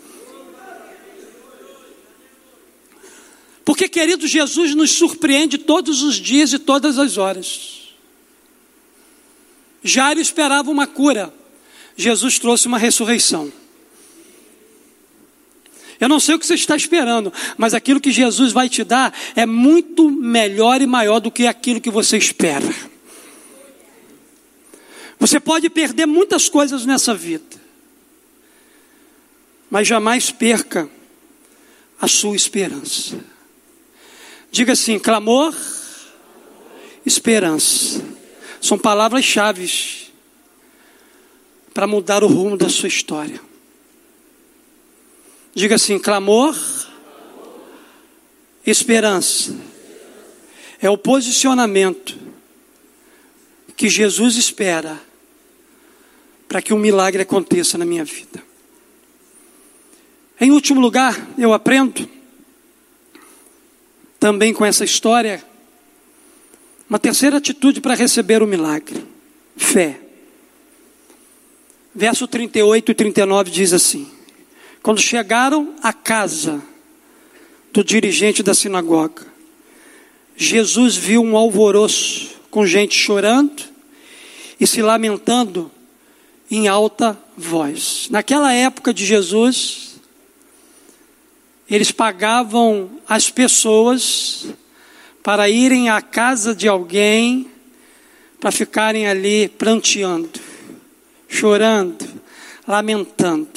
Porque, 3.66 3.88
querido, 3.88 4.28
Jesus 4.28 4.74
nos 4.74 4.92
surpreende 4.92 5.58
todos 5.58 6.02
os 6.02 6.16
dias 6.16 6.54
e 6.54 6.60
todas 6.60 6.98
as 6.98 7.18
horas. 7.18 7.80
Jairo 9.84 10.20
esperava 10.20 10.70
uma 10.70 10.88
cura, 10.88 11.34
Jesus 11.96 12.40
trouxe 12.40 12.68
uma 12.68 12.78
ressurreição. 12.78 13.52
Eu 16.00 16.08
não 16.08 16.20
sei 16.20 16.36
o 16.36 16.40
que 16.40 16.46
você 16.46 16.54
está 16.54 16.76
esperando, 16.76 17.32
mas 17.58 17.74
aquilo 17.74 18.00
que 18.00 18.12
Jesus 18.12 18.54
vai 18.54 18.70
te 18.70 18.86
dar 18.86 19.14
é 19.36 19.46
muito 19.46 20.10
melhor 20.10 20.82
e 20.82 20.88
maior 20.88 21.20
do 21.20 21.30
que 21.30 21.46
aquilo 21.46 21.82
que 21.82 21.92
você 21.92 22.18
espera. 22.18 22.74
Você 25.20 25.40
pode 25.40 25.70
perder 25.70 26.06
muitas 26.06 26.48
coisas 26.48 26.86
nessa 26.86 27.14
vida, 27.14 27.60
mas 29.70 29.86
jamais 29.86 30.32
perca 30.32 30.90
a 32.00 32.08
sua 32.08 32.36
esperança. 32.36 33.20
Diga 34.52 34.74
assim: 34.74 34.98
clamor, 34.98 35.56
esperança. 37.06 38.04
São 38.62 38.78
palavras-chave 38.78 39.72
para 41.74 41.88
mudar 41.88 42.24
o 42.24 42.28
rumo 42.28 42.58
da 42.58 42.70
sua 42.70 42.88
história. 42.88 43.40
Diga 45.54 45.76
assim: 45.76 46.00
clamor, 46.00 46.56
esperança. 48.66 49.56
É 50.82 50.90
o 50.90 50.98
posicionamento 50.98 52.18
que 53.76 53.90
Jesus 53.90 54.36
espera 54.36 55.02
para 56.48 56.62
que 56.62 56.74
um 56.74 56.80
milagre 56.80 57.22
aconteça 57.22 57.78
na 57.78 57.86
minha 57.86 58.04
vida. 58.04 58.44
Em 60.42 60.52
último 60.52 60.80
lugar, 60.80 61.30
eu 61.38 61.54
aprendo 61.54 62.10
também 64.20 64.54
com 64.54 64.66
essa 64.66 64.84
história 64.84 65.44
uma 66.90 66.98
terceira 66.98 67.38
atitude 67.38 67.80
para 67.80 67.94
receber 67.94 68.42
o 68.42 68.48
milagre: 68.48 69.06
fé. 69.56 70.00
Verso 71.94 72.28
38 72.28 72.92
e 72.92 72.96
39 72.96 73.52
diz 73.52 73.74
assim: 73.74 74.10
Quando 74.82 75.00
chegaram 75.00 75.76
à 75.84 75.94
casa 75.94 76.62
do 77.72 77.84
dirigente 77.84 78.42
da 78.42 78.54
sinagoga, 78.54 79.28
Jesus 80.36 80.96
viu 80.96 81.22
um 81.22 81.38
alvoroço 81.38 82.40
com 82.50 82.66
gente 82.66 82.96
chorando 82.96 83.64
e 84.60 84.66
se 84.66 84.82
lamentando 84.82 85.72
em 86.50 86.68
alta 86.68 87.18
voz. 87.38 88.08
Naquela 88.10 88.52
época 88.52 88.94
de 88.94 89.06
Jesus, 89.06 89.89
eles 91.70 91.92
pagavam 91.92 92.90
as 93.08 93.30
pessoas 93.30 94.48
para 95.22 95.50
irem 95.50 95.90
à 95.90 96.02
casa 96.02 96.56
de 96.56 96.68
alguém 96.68 97.50
para 98.40 98.52
ficarem 98.52 99.08
ali 99.08 99.50
pranteando, 99.50 100.40
chorando, 101.28 102.06
lamentando. 102.68 103.50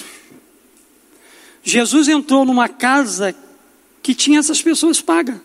Jesus 1.63 2.09
entrou 2.09 2.45
numa 2.45 2.69
casa 2.69 3.35
que 4.03 4.15
tinha 4.15 4.41
essas 4.41 4.61
pessoas 4.61 5.01
pagas. 5.01 5.41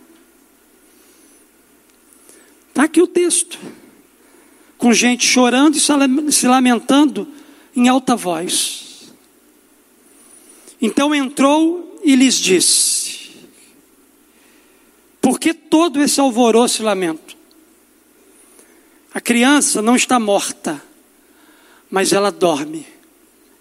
Está 2.69 2.83
aqui 2.83 3.01
o 3.01 3.07
texto. 3.07 3.57
Com 4.77 4.93
gente 4.93 5.25
chorando 5.25 5.75
e 5.75 6.31
se 6.31 6.47
lamentando 6.47 7.27
em 7.75 7.87
alta 7.87 8.15
voz. 8.15 9.13
Então 10.81 11.13
entrou 11.13 11.86
e 12.07 12.15
lhes 12.15 12.35
disse: 12.35 13.31
Por 15.21 15.37
que 15.37 15.53
todo 15.53 16.01
esse 16.01 16.21
alvoroço 16.21 16.81
e 16.81 16.85
lamento? 16.85 17.35
A 19.13 19.19
criança 19.19 19.81
não 19.81 19.93
está 19.93 20.17
morta, 20.17 20.81
mas 21.91 22.13
ela 22.13 22.31
dorme. 22.31 22.87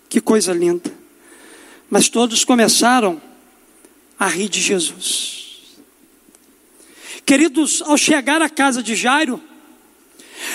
Que 0.09 0.21
coisa 0.21 0.53
linda. 0.53 0.95
Mas 1.91 2.09
todos 2.09 2.45
começaram 2.45 3.21
a 4.17 4.29
rir 4.29 4.49
de 4.49 4.61
Jesus. 4.61 5.75
Queridos, 7.25 7.83
ao 7.83 7.99
chegar 7.99 8.41
à 8.41 8.49
casa 8.49 8.81
de 8.81 8.95
Jairo, 8.95 9.43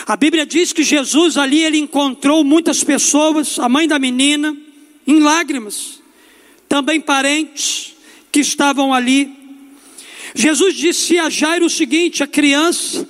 a 0.08 0.16
Bíblia 0.16 0.46
diz 0.46 0.72
que 0.72 0.82
Jesus 0.82 1.36
ali 1.36 1.62
ele 1.62 1.78
encontrou 1.78 2.42
muitas 2.42 2.86
pessoas, 2.86 3.60
a 3.60 3.68
mãe 3.68 3.86
da 3.86 4.00
menina, 4.00 4.56
em 5.06 5.20
lágrimas, 5.20 6.01
também 6.72 7.02
parentes 7.02 7.94
que 8.32 8.40
estavam 8.40 8.94
ali. 8.94 9.30
Jesus 10.34 10.74
disse 10.74 11.20
a 11.20 11.30
Jairo 11.30 11.66
o 11.66 11.70
seguinte: 11.70 12.24
a 12.24 12.28
criança 12.28 13.06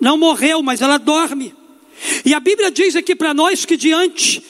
não 0.00 0.16
morreu, 0.16 0.62
mas 0.62 0.80
ela 0.80 0.96
dorme. 0.96 1.54
E 2.24 2.32
a 2.32 2.40
Bíblia 2.40 2.70
diz 2.70 2.96
aqui 2.96 3.14
para 3.14 3.34
nós 3.34 3.66
que 3.66 3.76
diante 3.76 4.42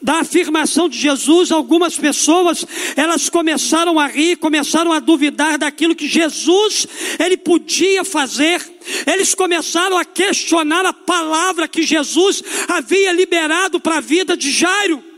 da 0.00 0.20
afirmação 0.20 0.88
de 0.88 0.96
Jesus, 0.96 1.50
algumas 1.50 1.98
pessoas, 1.98 2.64
elas 2.94 3.28
começaram 3.28 3.98
a 3.98 4.06
rir, 4.06 4.36
começaram 4.36 4.92
a 4.92 5.00
duvidar 5.00 5.58
daquilo 5.58 5.96
que 5.96 6.06
Jesus, 6.06 6.86
ele 7.18 7.36
podia 7.36 8.04
fazer. 8.04 8.64
Eles 9.04 9.34
começaram 9.34 9.98
a 9.98 10.04
questionar 10.04 10.86
a 10.86 10.92
palavra 10.92 11.66
que 11.66 11.82
Jesus 11.82 12.40
havia 12.68 13.12
liberado 13.12 13.80
para 13.80 13.96
a 13.96 14.00
vida 14.00 14.36
de 14.36 14.52
Jairo. 14.52 15.09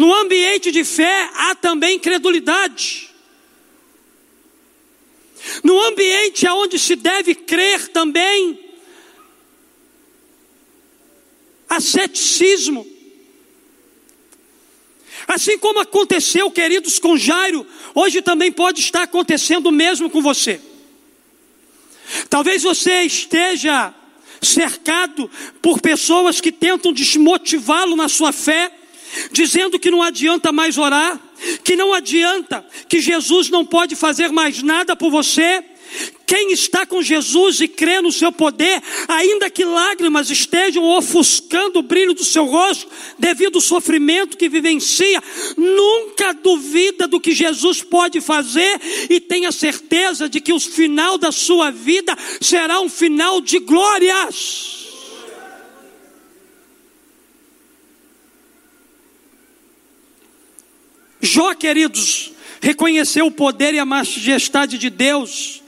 No 0.00 0.14
ambiente 0.14 0.72
de 0.72 0.82
fé 0.82 1.28
há 1.34 1.54
também 1.54 1.98
credulidade. 1.98 3.10
No 5.62 5.78
ambiente 5.78 6.48
onde 6.48 6.78
se 6.78 6.96
deve 6.96 7.34
crer 7.34 7.88
também, 7.88 8.58
a 11.68 11.82
ceticismo. 11.82 12.86
Assim 15.28 15.58
como 15.58 15.80
aconteceu, 15.80 16.50
queridos, 16.50 16.98
com 16.98 17.18
Jairo, 17.18 17.66
hoje 17.94 18.22
também 18.22 18.50
pode 18.50 18.80
estar 18.80 19.02
acontecendo 19.02 19.66
o 19.66 19.70
mesmo 19.70 20.08
com 20.08 20.22
você. 20.22 20.62
Talvez 22.30 22.62
você 22.62 23.02
esteja 23.02 23.94
cercado 24.40 25.30
por 25.60 25.78
pessoas 25.78 26.40
que 26.40 26.50
tentam 26.50 26.90
desmotivá-lo 26.90 27.94
na 27.94 28.08
sua 28.08 28.32
fé, 28.32 28.79
dizendo 29.32 29.78
que 29.78 29.90
não 29.90 30.02
adianta 30.02 30.52
mais 30.52 30.78
orar, 30.78 31.20
que 31.64 31.76
não 31.76 31.92
adianta, 31.92 32.64
que 32.88 33.00
Jesus 33.00 33.48
não 33.48 33.64
pode 33.64 33.96
fazer 33.96 34.30
mais 34.30 34.62
nada 34.62 34.94
por 34.94 35.10
você, 35.10 35.64
quem 36.26 36.52
está 36.52 36.86
com 36.86 37.02
Jesus 37.02 37.60
e 37.60 37.66
crê 37.66 38.00
no 38.00 38.12
seu 38.12 38.30
poder, 38.30 38.80
ainda 39.08 39.50
que 39.50 39.64
lágrimas 39.64 40.30
estejam 40.30 40.84
ofuscando 40.84 41.80
o 41.80 41.82
brilho 41.82 42.14
do 42.14 42.24
seu 42.24 42.44
rosto, 42.44 42.88
devido 43.18 43.56
ao 43.56 43.60
sofrimento 43.60 44.36
que 44.36 44.48
vivencia, 44.48 45.20
nunca 45.56 46.32
duvida 46.32 47.08
do 47.08 47.20
que 47.20 47.34
Jesus 47.34 47.82
pode 47.82 48.20
fazer 48.20 48.80
e 49.08 49.18
tenha 49.18 49.50
certeza 49.50 50.28
de 50.28 50.40
que 50.40 50.52
o 50.52 50.60
final 50.60 51.18
da 51.18 51.32
sua 51.32 51.70
vida 51.70 52.16
será 52.40 52.80
um 52.80 52.88
final 52.88 53.40
de 53.40 53.58
glórias. 53.58 54.79
Jó, 61.20 61.54
queridos, 61.54 62.32
reconheceu 62.60 63.26
o 63.26 63.30
poder 63.30 63.74
e 63.74 63.78
a 63.78 63.84
majestade 63.84 64.78
de 64.78 64.90
Deus 64.90 65.62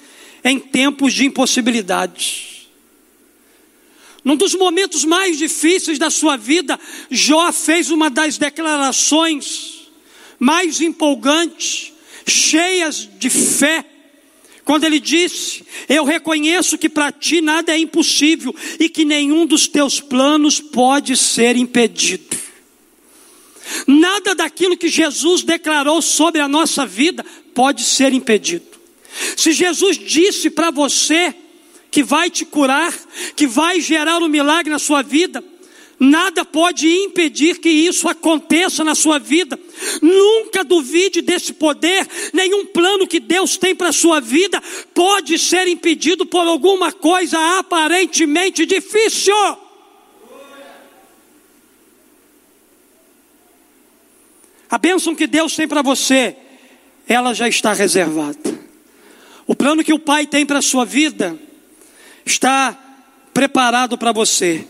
em 0.45 0.59
tempos 0.59 1.13
de 1.13 1.25
impossibilidades. 1.25 2.69
Num 4.25 4.37
dos 4.37 4.55
momentos 4.55 5.05
mais 5.05 5.37
difíceis 5.37 5.99
da 5.99 6.09
sua 6.09 6.37
vida, 6.37 6.79
Jó 7.11 7.53
fez 7.53 7.91
uma 7.91 8.09
das 8.09 8.39
declarações 8.39 9.91
mais 10.39 10.81
empolgantes, 10.81 11.93
cheias 12.27 13.09
de 13.19 13.29
fé, 13.29 13.85
quando 14.65 14.85
ele 14.85 15.01
disse: 15.01 15.65
Eu 15.89 16.05
reconheço 16.05 16.79
que 16.79 16.89
para 16.89 17.11
ti 17.11 17.41
nada 17.41 17.73
é 17.73 17.79
impossível 17.79 18.55
e 18.79 18.89
que 18.89 19.05
nenhum 19.05 19.45
dos 19.45 19.67
teus 19.67 20.01
planos 20.01 20.61
pode 20.61 21.17
ser 21.17 21.57
impedido. 21.57 22.32
Nada 23.87 24.35
daquilo 24.35 24.77
que 24.77 24.89
Jesus 24.89 25.43
declarou 25.43 26.01
sobre 26.01 26.41
a 26.41 26.49
nossa 26.49 26.87
vida 26.87 27.25
pode 27.55 27.85
ser 27.85 28.13
impedido. 28.13 28.65
Se 29.37 29.53
Jesus 29.53 29.99
disse 29.99 30.51
para 30.51 30.71
você 30.71 31.35
que 31.91 32.03
vai 32.03 32.31
te 32.31 32.45
curar, 32.45 32.93
que 33.37 33.47
vai 33.47 33.81
gerar 33.81 34.23
um 34.23 34.29
milagre 34.29 34.71
na 34.71 34.79
sua 34.79 35.03
vida, 35.03 35.45
nada 36.01 36.45
pode 36.45 36.89
impedir 36.89 37.59
que 37.59 37.69
isso 37.69 38.09
aconteça 38.09 38.83
na 38.83 38.95
sua 38.95 39.19
vida. 39.19 39.59
Nunca 40.01 40.65
duvide 40.65 41.21
desse 41.21 41.53
poder, 41.53 42.09
nenhum 42.33 42.65
plano 42.67 43.07
que 43.07 43.21
Deus 43.21 43.57
tem 43.57 43.75
para 43.75 43.89
a 43.89 43.93
sua 43.93 44.21
vida 44.21 44.63
pode 44.95 45.39
ser 45.39 45.69
impedido 45.69 46.25
por 46.25 46.47
alguma 46.47 46.91
coisa 46.91 47.39
aparentemente 47.59 48.65
difícil. 48.65 49.35
A 54.73 54.79
bênção 54.79 55.15
que 55.15 55.27
Deus 55.27 55.55
tem 55.55 55.69
para 55.69 55.83
você, 55.83 56.35
ela 57.07 57.35
já 57.35 57.47
está 57.47 57.75
reservada. 57.75 58.39
O 59.47 59.55
plano 59.55 59.85
que 59.85 59.93
o 59.93 59.99
Pai 59.99 60.27
tem 60.27 60.47
para 60.47 60.61
a 60.61 60.63
sua 60.63 60.87
vida 60.87 61.39
está 62.25 62.73
preparado 63.35 63.99
para 63.99 64.13
você. 64.13 64.67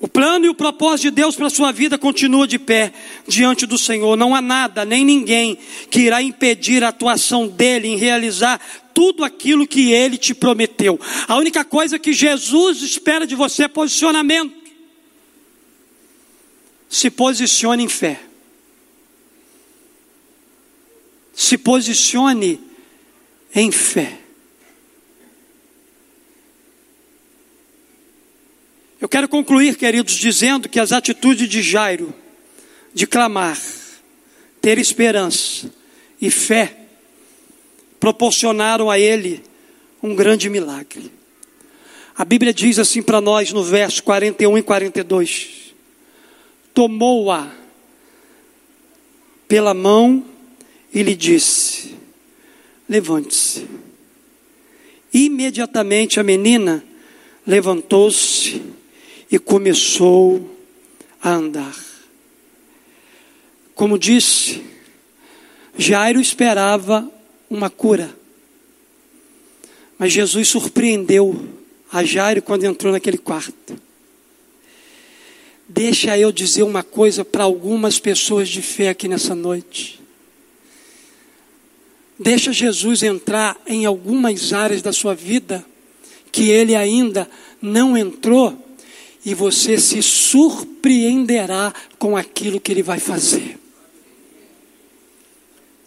O 0.00 0.08
plano 0.08 0.46
e 0.46 0.48
o 0.48 0.54
propósito 0.54 1.02
de 1.02 1.10
Deus 1.12 1.36
para 1.36 1.46
a 1.46 1.50
sua 1.50 1.70
vida 1.70 1.96
continua 1.96 2.44
de 2.44 2.58
pé 2.58 2.92
diante 3.28 3.66
do 3.66 3.78
Senhor. 3.78 4.16
Não 4.16 4.34
há 4.34 4.42
nada, 4.42 4.84
nem 4.84 5.04
ninguém 5.04 5.56
que 5.88 6.00
irá 6.00 6.20
impedir 6.20 6.82
a 6.82 6.88
atuação 6.88 7.46
dele 7.46 7.86
em 7.86 7.96
realizar 7.96 8.60
tudo 8.92 9.22
aquilo 9.22 9.64
que 9.64 9.92
ele 9.92 10.18
te 10.18 10.34
prometeu. 10.34 10.98
A 11.28 11.36
única 11.36 11.64
coisa 11.64 12.00
que 12.00 12.12
Jesus 12.12 12.82
espera 12.82 13.28
de 13.28 13.36
você 13.36 13.62
é 13.62 13.68
posicionamento. 13.68 14.52
Se 16.88 17.08
posicione 17.10 17.84
em 17.84 17.88
fé. 17.88 18.33
Se 21.34 21.58
posicione 21.58 22.60
em 23.54 23.70
fé. 23.70 24.18
Eu 29.00 29.08
quero 29.08 29.28
concluir, 29.28 29.76
queridos, 29.76 30.14
dizendo 30.14 30.68
que 30.68 30.80
as 30.80 30.90
atitudes 30.90 31.48
de 31.48 31.60
Jairo, 31.60 32.14
de 32.94 33.06
clamar, 33.06 33.60
ter 34.60 34.78
esperança 34.78 35.70
e 36.20 36.30
fé, 36.30 36.74
proporcionaram 38.00 38.90
a 38.90 38.98
ele 38.98 39.42
um 40.02 40.14
grande 40.14 40.48
milagre. 40.48 41.12
A 42.16 42.24
Bíblia 42.24 42.54
diz 42.54 42.78
assim 42.78 43.02
para 43.02 43.20
nós 43.20 43.52
no 43.52 43.62
verso 43.62 44.02
41 44.02 44.58
e 44.58 44.62
42: 44.62 45.74
Tomou-a 46.72 47.50
pela 49.48 49.74
mão 49.74 50.24
e 50.94 51.02
lhe 51.02 51.16
disse: 51.16 51.94
Levante-se. 52.88 53.66
Imediatamente 55.12 56.20
a 56.20 56.22
menina 56.22 56.84
levantou-se 57.46 58.62
e 59.30 59.38
começou 59.38 60.50
a 61.20 61.30
andar. 61.30 61.76
Como 63.74 63.98
disse, 63.98 64.62
Jairo 65.76 66.20
esperava 66.20 67.10
uma 67.50 67.68
cura. 67.68 68.14
Mas 69.98 70.12
Jesus 70.12 70.48
surpreendeu 70.48 71.48
a 71.90 72.04
Jairo 72.04 72.42
quando 72.42 72.64
entrou 72.64 72.92
naquele 72.92 73.18
quarto. 73.18 73.76
Deixa 75.68 76.18
eu 76.18 76.30
dizer 76.30 76.62
uma 76.62 76.82
coisa 76.82 77.24
para 77.24 77.44
algumas 77.44 77.98
pessoas 77.98 78.48
de 78.48 78.60
fé 78.60 78.90
aqui 78.90 79.08
nessa 79.08 79.34
noite. 79.34 80.03
Deixa 82.18 82.52
Jesus 82.52 83.02
entrar 83.02 83.60
em 83.66 83.86
algumas 83.86 84.52
áreas 84.52 84.80
da 84.80 84.92
sua 84.92 85.14
vida 85.14 85.64
que 86.30 86.48
ele 86.50 86.74
ainda 86.74 87.28
não 87.60 87.96
entrou 87.96 88.56
e 89.24 89.34
você 89.34 89.78
se 89.78 90.02
surpreenderá 90.02 91.72
com 91.98 92.16
aquilo 92.16 92.60
que 92.60 92.70
ele 92.70 92.82
vai 92.82 92.98
fazer, 92.98 93.58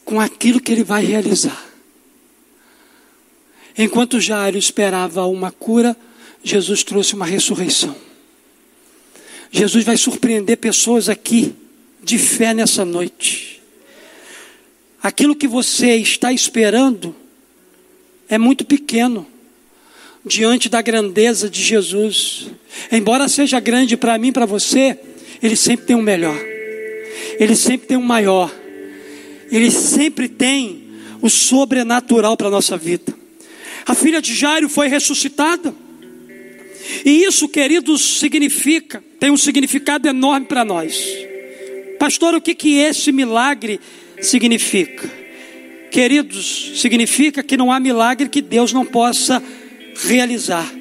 com 0.04 0.20
aquilo 0.20 0.60
que 0.60 0.72
ele 0.72 0.84
vai 0.84 1.06
realizar. 1.06 1.66
Enquanto 3.78 4.20
Jairo 4.20 4.58
esperava 4.58 5.26
uma 5.26 5.52
cura, 5.52 5.96
Jesus 6.44 6.84
trouxe 6.84 7.14
uma 7.14 7.26
ressurreição. 7.26 7.96
Jesus 9.52 9.86
vai 9.86 9.96
surpreender 9.98 10.58
pessoas 10.58 11.08
aqui 11.08 11.54
de 12.04 12.18
fé 12.18 12.54
nessa 12.54 12.84
noite. 12.84 13.57
Aquilo 15.02 15.36
que 15.36 15.48
você 15.48 15.96
está 15.96 16.34
esperando 16.34 17.16
é 18.28 18.38
muito 18.38 18.66
pequeno 18.66 19.28
diante 20.26 20.70
da 20.70 20.82
grandeza 20.82 21.50
de 21.50 21.62
Jesus. 21.62 22.48
Embora 22.92 23.28
seja 23.28 23.60
grande 23.60 23.96
para 23.96 24.18
mim, 24.18 24.32
para 24.32 24.46
você, 24.46 24.98
ele 25.42 25.56
sempre 25.56 25.86
tem 25.86 25.96
um 25.96 26.02
melhor. 26.02 26.38
Ele 27.40 27.56
sempre 27.56 27.88
tem 27.88 27.98
um 27.98 28.02
maior. 28.02 28.54
Ele 29.52 29.72
sempre 29.72 30.28
tem 30.28 30.88
o 31.22 31.30
sobrenatural 31.30 32.36
para 32.36 32.48
a 32.48 32.52
nossa 32.52 32.78
vida. 32.78 33.14
A 33.86 33.96
filha 33.96 34.22
de 34.22 34.36
Jairo 34.36 34.68
foi 34.68 34.88
ressuscitada. 34.88 35.74
E 37.06 37.24
isso, 37.24 37.48
queridos, 37.48 38.20
significa, 38.20 39.04
tem 39.20 39.32
um 39.32 39.38
significado 39.38 40.08
enorme 40.08 40.46
para 40.46 40.66
nós. 40.66 40.98
Pastor, 42.00 42.36
o 42.36 42.42
que, 42.42 42.54
que 42.54 42.78
esse 42.78 43.12
milagre? 43.12 43.80
Queridos, 45.92 46.80
significa 46.82 47.42
que 47.44 47.58
não 47.58 47.72
há 47.72 47.80
milagre 47.80 48.30
que 48.30 48.42
Deus 48.42 48.74
não 48.74 48.86
possa 48.86 49.42
realizar, 50.06 50.72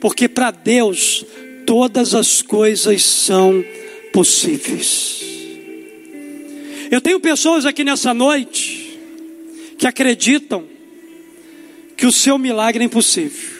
porque 0.00 0.28
para 0.28 0.50
Deus 0.50 1.24
todas 1.66 2.14
as 2.14 2.40
coisas 2.42 3.02
são 3.02 3.64
possíveis. 4.12 5.22
Eu 6.90 7.00
tenho 7.00 7.18
pessoas 7.18 7.66
aqui 7.66 7.82
nessa 7.82 8.14
noite 8.14 8.98
que 9.78 9.86
acreditam 9.86 10.64
que 11.96 12.06
o 12.06 12.12
seu 12.12 12.38
milagre 12.38 12.82
é 12.82 12.86
impossível. 12.86 13.54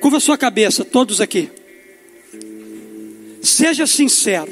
Curva 0.00 0.20
sua 0.20 0.36
cabeça, 0.36 0.84
todos 0.84 1.20
aqui. 1.20 1.50
Seja 3.42 3.86
sincero, 3.86 4.50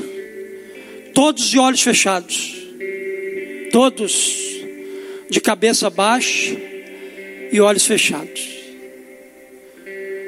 todos 1.18 1.50
de 1.50 1.58
olhos 1.58 1.82
fechados, 1.82 2.54
todos 3.72 4.36
de 5.28 5.40
cabeça 5.40 5.90
baixa 5.90 6.56
e 7.50 7.60
olhos 7.60 7.84
fechados. 7.84 8.40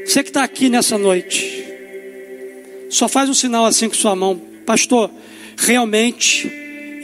Você 0.05 0.25
que 0.25 0.31
está 0.31 0.43
aqui 0.43 0.69
nessa 0.69 0.99
noite, 0.99 1.65
só 2.89 3.09
faz 3.09 3.31
um 3.31 3.35
sinal 3.35 3.67
assim 3.67 3.89
com 3.89 3.95
sua 3.95 4.17
mão, 4.17 4.37
pastor. 4.67 5.13
Realmente, 5.57 6.51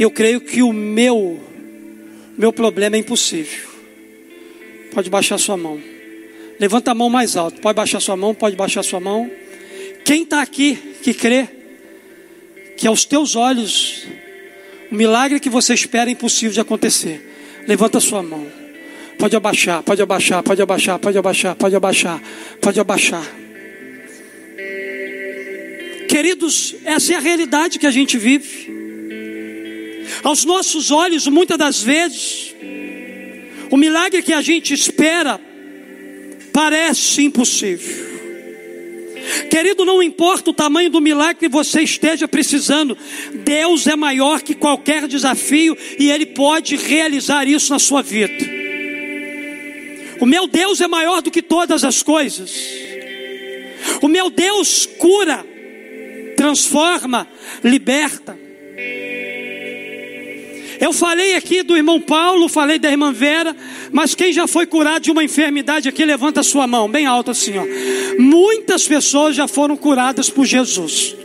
eu 0.01 0.11
creio 0.11 0.41
que 0.41 0.65
o 0.65 0.73
meu, 0.73 1.41
meu 2.37 2.53
problema 2.53 2.97
é 2.97 2.99
impossível. 2.99 3.69
Pode 4.95 5.09
baixar 5.09 5.39
sua 5.39 5.57
mão. 5.57 5.81
Levanta 6.59 6.91
a 6.91 6.95
mão 6.95 7.09
mais 7.09 7.37
alto. 7.37 7.61
Pode 7.61 7.77
baixar 7.77 8.01
sua 8.01 8.17
mão, 8.17 8.35
pode 8.35 8.57
baixar 8.57 8.83
sua 8.83 8.99
mão. 8.99 9.31
Quem 10.05 10.25
está 10.25 10.43
aqui 10.43 10.77
que 11.05 11.15
crê 11.15 11.56
que 12.77 12.87
aos 12.87 13.05
teus 13.05 13.35
olhos 13.37 14.07
o 14.91 14.95
milagre 14.95 15.41
que 15.41 15.51
você 15.51 15.75
espera 15.75 16.11
é 16.11 16.13
impossível 16.13 16.53
de 16.53 16.61
acontecer? 16.61 17.65
Levanta 17.67 17.99
a 17.99 18.01
sua 18.01 18.23
mão. 18.23 18.47
Pode 19.19 19.35
abaixar, 19.35 19.83
pode 19.83 20.03
abaixar, 20.03 20.43
pode 20.43 20.63
abaixar, 20.63 20.99
pode 20.99 21.19
abaixar, 21.19 21.57
pode 21.57 21.75
abaixar, 21.77 22.23
pode 22.61 22.81
abaixar. 22.81 23.25
Queridos, 26.09 26.77
essa 26.85 27.15
é 27.15 27.17
a 27.17 27.21
realidade 27.21 27.79
que 27.79 27.87
a 27.87 27.91
gente 27.91 28.17
vive. 28.19 28.75
Aos 30.23 30.45
nossos 30.45 30.91
olhos, 30.91 31.27
muitas 31.27 31.59
das 31.59 31.83
vezes, 31.83 32.55
o 33.71 33.77
milagre 33.77 34.23
que 34.23 34.33
a 34.33 34.41
gente 34.41 34.73
espera 34.73 35.41
parece 36.53 37.23
impossível. 37.23 38.16
Querido, 39.51 39.85
não 39.85 40.03
importa 40.03 40.51
o 40.51 40.55
tamanho 40.55 40.91
do 40.91 41.01
milagre 41.01 41.37
que 41.37 41.49
você 41.49 41.83
esteja 41.83 42.29
precisando, 42.29 42.97
Deus 43.45 43.87
é 43.87 43.97
maior 43.97 44.41
que 44.41 44.55
qualquer 44.55 45.07
desafio 45.09 45.77
e 45.99 46.11
Ele 46.11 46.27
pode 46.27 46.77
realizar 46.77 47.47
isso 47.47 47.73
na 47.73 47.79
sua 47.79 48.03
vida. 48.03 48.45
O 50.21 50.27
meu 50.27 50.47
Deus 50.47 50.81
é 50.81 50.89
maior 50.89 51.21
do 51.21 51.31
que 51.31 51.43
todas 51.43 51.85
as 51.85 52.03
coisas. 52.03 52.51
O 54.01 54.09
meu 54.09 54.31
Deus 54.31 54.87
cura, 54.99 55.45
transforma, 56.37 57.29
liberta. 57.63 58.39
Eu 60.81 60.93
falei 60.93 61.35
aqui 61.35 61.63
do 61.63 61.77
irmão 61.77 62.01
Paulo, 62.01 62.49
falei 62.49 62.79
da 62.79 62.91
irmã 62.91 63.13
Vera, 63.13 63.57
mas 63.93 64.15
quem 64.15 64.33
já 64.33 64.47
foi 64.47 64.67
curado 64.67 65.03
de 65.03 65.11
uma 65.11 65.25
enfermidade 65.25 65.89
aqui, 65.89 66.05
levanta 66.05 66.41
a 66.41 66.45
sua 66.45 66.67
mão, 66.67 66.89
bem 66.89 67.07
alto 67.07 67.31
assim, 67.31 67.55
ó. 67.59 67.65
Muitas 68.19 68.87
pessoas 68.87 69.35
já 69.35 69.49
foram 69.49 69.77
curadas 69.77 70.29
por 70.31 70.45
Jesus. 70.45 71.17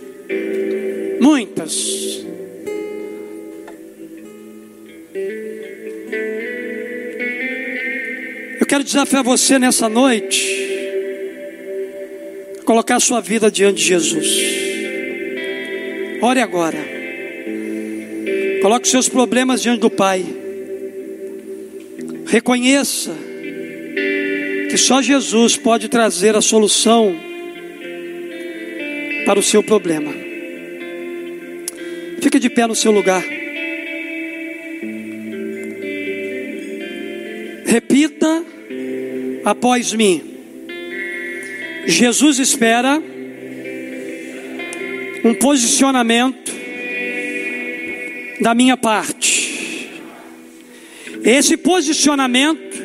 Muitas. 1.20 2.12
quero 8.72 8.86
desafiar 8.86 9.22
você 9.22 9.60
nessa 9.60 9.90
noite 9.90 10.62
colocar 12.64 12.96
a 12.96 13.00
sua 13.02 13.20
vida 13.20 13.52
diante 13.52 13.80
de 13.80 13.84
Jesus. 13.84 14.28
Ore 16.22 16.40
agora. 16.40 17.01
Coloque 18.62 18.88
seus 18.88 19.10
problemas 19.10 19.62
diante 19.62 19.80
do 19.80 19.90
Pai. 19.90 20.24
Reconheça 22.28 23.12
que 24.70 24.78
só 24.78 25.02
Jesus 25.02 25.58
pode 25.58 25.90
trazer 25.90 26.36
a 26.36 26.42
solução 26.42 27.16
para 29.26 29.40
o 29.40 29.44
seu 29.44 29.64
problema. 29.64 30.14
Fique 32.22 32.38
de 32.38 32.50
pé 32.52 32.68
no 32.68 32.76
seu 32.76 32.92
lugar. 32.92 33.24
Repita 37.66 38.46
após 39.44 39.92
mim. 39.92 40.22
Jesus 41.88 42.38
espera 42.38 43.02
um 45.24 45.34
posicionamento 45.34 46.61
da 48.42 48.56
minha 48.56 48.76
parte. 48.76 49.90
Esse 51.24 51.56
posicionamento 51.56 52.82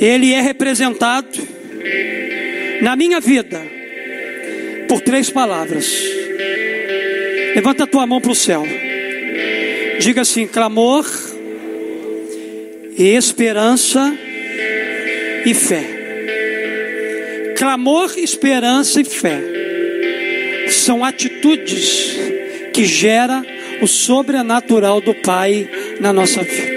ele 0.00 0.32
é 0.32 0.40
representado 0.40 1.28
na 2.80 2.96
minha 2.96 3.20
vida 3.20 3.60
por 4.88 5.02
três 5.02 5.28
palavras. 5.28 5.86
Levanta 7.54 7.84
a 7.84 7.86
tua 7.86 8.06
mão 8.06 8.20
para 8.20 8.32
o 8.32 8.34
céu. 8.34 8.64
Diga 9.98 10.22
assim: 10.22 10.46
clamor, 10.46 11.06
esperança 12.96 14.16
e 15.44 15.52
fé. 15.52 15.84
Clamor, 17.58 18.14
esperança 18.16 19.02
e 19.02 19.04
fé 19.04 19.38
são 20.70 21.04
atitudes 21.04 22.16
que 22.72 22.84
gera 22.84 23.42
o 23.82 23.86
sobrenatural 23.86 25.00
do 25.00 25.14
Pai 25.14 25.68
na 26.00 26.12
nossa 26.12 26.42
vida. 26.42 26.69